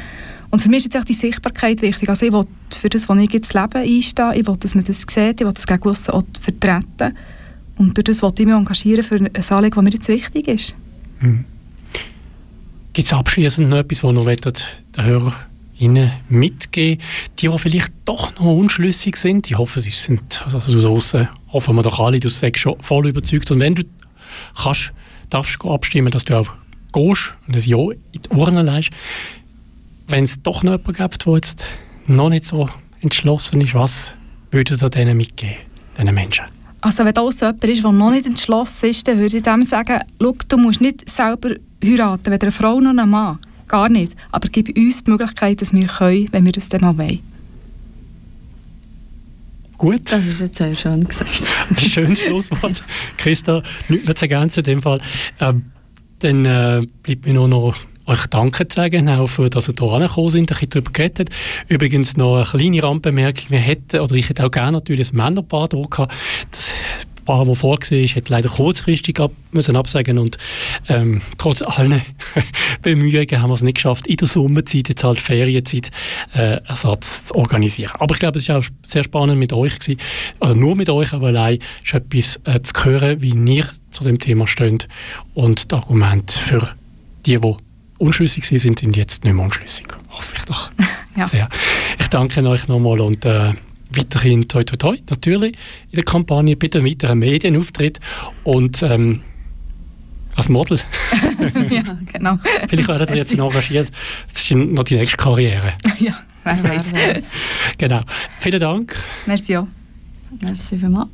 Und 0.49 0.62
für 0.62 0.69
mich 0.69 0.79
ist 0.79 0.93
jetzt 0.93 0.97
auch 1.01 1.06
die 1.06 1.13
Sichtbarkeit 1.13 1.82
wichtig. 1.82 2.10
Also 2.10 2.25
ich 2.25 2.34
will 2.34 2.45
für 2.71 2.89
das, 2.89 3.08
was 3.10 3.17
ich 3.19 3.32
jetzt 3.32 3.53
lebe, 3.53 3.79
einstehen. 3.79 4.34
Ich 4.34 4.47
will, 4.47 4.58
dass 4.58 4.75
man 4.75 4.84
das 4.84 5.01
sieht. 5.01 5.39
Ich 5.39 5.45
will 5.45 5.53
das 5.53 5.67
gegen 5.67 5.84
aussen 5.84 6.12
auch 6.12 6.23
vertreten. 6.41 7.15
Und 7.77 7.95
durch 7.95 8.06
das 8.06 8.23
will 8.23 8.32
ich 8.38 8.45
mich 8.45 8.56
engagieren 8.56 9.03
für 9.03 9.15
ein 9.15 9.29
Anliegen, 9.36 9.75
das 9.75 9.84
mir 9.84 9.89
jetzt 9.91 10.08
wichtig 10.08 10.47
ist. 10.47 10.75
Mhm. 11.19 11.45
Gibt 12.93 13.08
es 13.08 13.13
abschließend 13.13 13.69
noch 13.69 13.77
etwas, 13.77 14.03
was 14.03 14.13
noch 14.13 14.25
den 14.25 15.06
Hörer 15.06 15.34
Ihnen 15.77 16.12
mitgeben 16.29 17.01
Die, 17.39 17.47
die 17.47 17.57
vielleicht 17.57 17.91
doch 18.05 18.33
noch 18.36 18.45
unschlüssig 18.45 19.17
sind, 19.17 19.49
ich 19.49 19.57
hoffe, 19.57 19.79
sie 19.79 19.89
sind, 19.89 20.43
also 20.45 20.81
draussen 20.81 21.29
hoffen 21.51 21.75
wir 21.75 21.83
doch 21.83 21.99
alle, 21.99 22.19
du 22.19 22.29
sagst 22.29 22.62
schon 22.62 22.79
voll 22.79 23.07
überzeugt. 23.07 23.51
Und 23.51 23.59
wenn 23.59 23.75
du 23.75 23.83
kannst, 24.55 24.91
darfst 25.29 25.57
du 25.62 25.71
abstimmen, 25.71 26.12
dass 26.12 26.25
du 26.25 26.38
auch 26.38 26.49
gehst 26.91 27.33
und 27.47 27.55
ein 27.55 27.62
Ja 27.62 27.77
in 28.12 28.21
die 28.21 28.29
Urne 28.29 28.62
legst. 28.63 28.91
Wenn 30.07 30.25
es 30.25 30.41
doch 30.41 30.63
noch 30.63 30.73
jemanden 30.73 30.93
gibt, 30.93 31.25
der 31.25 31.33
jetzt 31.36 31.65
noch 32.07 32.29
nicht 32.29 32.45
so 32.45 32.67
entschlossen 33.01 33.62
ist, 33.62 33.73
was 33.73 34.13
würdet 34.51 34.81
ihr 34.81 34.89
denen 34.89 35.17
mitgeben, 35.17 35.55
diesen 35.97 36.13
Menschen? 36.13 36.45
Also 36.81 37.05
wenn 37.05 37.13
da 37.13 37.31
so 37.31 37.45
jemand 37.45 37.63
ist, 37.63 37.83
der 37.83 37.91
noch 37.91 38.12
nicht 38.12 38.25
entschlossen 38.25 38.89
ist, 38.89 39.07
dann 39.07 39.17
würde 39.17 39.38
ich 39.38 39.43
dem 39.43 39.62
sagen, 39.62 40.01
schau, 40.21 40.36
du 40.47 40.57
musst 40.57 40.81
nicht 40.81 41.09
selber 41.09 41.51
heiraten, 41.83 42.31
weder 42.31 42.43
eine 42.43 42.51
Frau 42.51 42.79
noch 42.79 42.97
ein 42.97 43.09
Mann. 43.09 43.39
Gar 43.67 43.89
nicht. 43.89 44.15
Aber 44.32 44.47
gib 44.49 44.76
uns 44.78 45.04
die 45.04 45.12
Möglichkeit, 45.12 45.62
dass 45.62 45.73
wir 45.73 45.88
können, 45.88 46.28
wenn 46.32 46.45
wir 46.45 46.52
das 46.52 46.69
dann 46.69 46.82
mal 46.82 46.97
wollen. 46.97 47.19
Gut. 49.78 50.12
Das 50.12 50.26
ist 50.26 50.39
jetzt 50.39 50.58
sehr 50.58 50.76
schön 50.76 51.04
gesagt. 51.04 51.43
Ein 51.69 51.80
schönes 51.80 52.19
Schlusswort. 52.19 52.84
Christa, 53.17 53.62
nichts 53.89 54.06
mehr 54.06 54.15
zu 54.15 54.26
ergänzen 54.26 54.60
in 54.60 54.63
dem 54.65 54.82
Fall. 54.82 55.02
Ähm, 55.39 55.63
dann 56.19 56.45
äh, 56.45 56.88
bleibt 57.02 57.26
mir 57.26 57.34
nur 57.34 57.47
noch 57.47 57.76
euch 58.06 58.26
Danke 58.28 58.67
zu 58.67 58.76
sagen, 58.76 59.10
auch 59.10 59.28
für, 59.28 59.49
dass 59.49 59.67
ihr 59.69 59.76
hier 59.78 59.91
angekommen 59.91 60.30
sind, 60.30 60.52
ein 60.52 60.56
bisschen 60.56 60.69
darüber 60.69 60.91
geredet. 60.91 61.30
Übrigens 61.67 62.17
noch 62.17 62.38
eine 62.38 62.45
kleine 62.45 62.84
Randbemerkung. 62.84 63.45
Wir 63.49 63.60
hätten, 63.60 63.99
oder 63.99 64.15
ich 64.15 64.30
hätte 64.30 64.45
auch 64.45 64.52
gerne 64.52 64.73
natürlich 64.73 65.12
ein 65.12 65.17
Männerpaar 65.17 65.67
da 65.67 65.82
gehabt. 65.82 66.13
Das 66.52 66.73
Paar, 67.23 67.45
das 67.45 67.57
vorgesehen 67.59 68.05
ist, 68.05 68.15
hat 68.15 68.29
leider 68.29 68.49
kurzfristig 68.49 69.19
ab, 69.19 69.31
müssen 69.51 69.75
absagen 69.75 70.17
und 70.19 70.38
ähm, 70.89 71.21
trotz 71.38 71.62
allen 71.62 72.01
Bemühungen 72.81 73.41
haben 73.41 73.49
wir 73.49 73.55
es 73.55 73.62
nicht 73.62 73.75
geschafft, 73.75 74.07
in 74.07 74.17
der 74.17 74.27
Sommerzeit, 74.27 74.89
jetzt 74.89 75.03
halt 75.03 75.19
Ferienzeit, 75.19 75.91
äh, 76.33 76.57
Ersatz 76.67 77.25
zu 77.25 77.36
organisieren. 77.36 77.91
Aber 77.99 78.13
ich 78.13 78.19
glaube, 78.19 78.39
es 78.39 78.49
war 78.49 78.59
auch 78.59 78.65
sehr 78.86 79.03
spannend 79.03 79.39
mit 79.39 79.53
euch 79.53 79.79
gewesen, 79.79 79.99
oder 80.39 80.55
nur 80.55 80.75
mit 80.75 80.89
euch, 80.89 81.13
aber 81.13 81.27
allein 81.27 81.59
ist 81.83 81.93
etwas 81.93 82.39
äh, 82.45 82.62
zu 82.62 82.73
hören, 82.83 83.21
wie 83.21 83.33
ihr 83.33 83.65
zu 83.91 84.03
dem 84.03 84.19
Thema 84.19 84.47
steht 84.47 84.88
und 85.33 85.71
das 85.71 85.79
Argument 85.79 86.31
für 86.31 86.69
die, 87.25 87.39
die 87.39 87.55
unschlüssig 87.97 88.45
sind, 88.45 88.79
sind 88.79 88.97
jetzt 88.97 89.23
nicht 89.23 89.33
mehr 89.33 89.45
unschlüssig. 89.45 89.88
Hoffe 90.09 90.33
ich 90.36 90.43
doch 90.43 90.71
ja. 91.17 91.25
sehr. 91.27 91.49
Ich 91.99 92.07
danke 92.07 92.47
euch 92.47 92.67
nochmal 92.67 92.99
und 92.99 93.25
äh, 93.25 93.53
weiterhin 93.95 94.47
toi 94.47 94.63
toi 94.63 94.77
toi, 94.77 94.97
natürlich 95.10 95.56
in 95.89 95.95
der 95.95 96.03
Kampagne, 96.03 96.56
bei 96.56 96.67
den 96.67 96.86
weiteren 96.86 97.19
Medienauftritt 97.19 97.99
und 98.43 98.82
ähm, 98.84 99.21
als 100.36 100.49
Model. 100.49 100.79
ja, 101.69 101.97
genau. 102.12 102.38
Vielleicht 102.67 102.88
werdet 102.88 103.10
ihr 103.12 103.17
jetzt 103.17 103.34
engagiert. 103.34 103.91
Das 104.32 104.41
ist 104.41 104.51
noch 104.51 104.84
die 104.84 104.95
nächste 104.95 105.17
Karriere. 105.17 105.73
ja, 105.99 106.19
wer 106.43 106.63
weiß. 106.63 106.93
genau. 107.77 108.01
Vielen 108.39 108.60
Dank. 108.60 108.95
Merci 109.25 109.58
auch. 109.58 109.67
Merci 110.41 110.77
vielmals. 110.77 111.10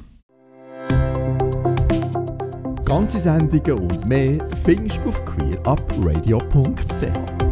Ganze 2.86 3.20
Sendungen 3.20 3.74
und 3.74 4.08
mehr 4.08 4.38
findest 4.64 4.98
du 4.98 5.10
auf 5.10 5.24
queerupradio.ch. 5.26 7.49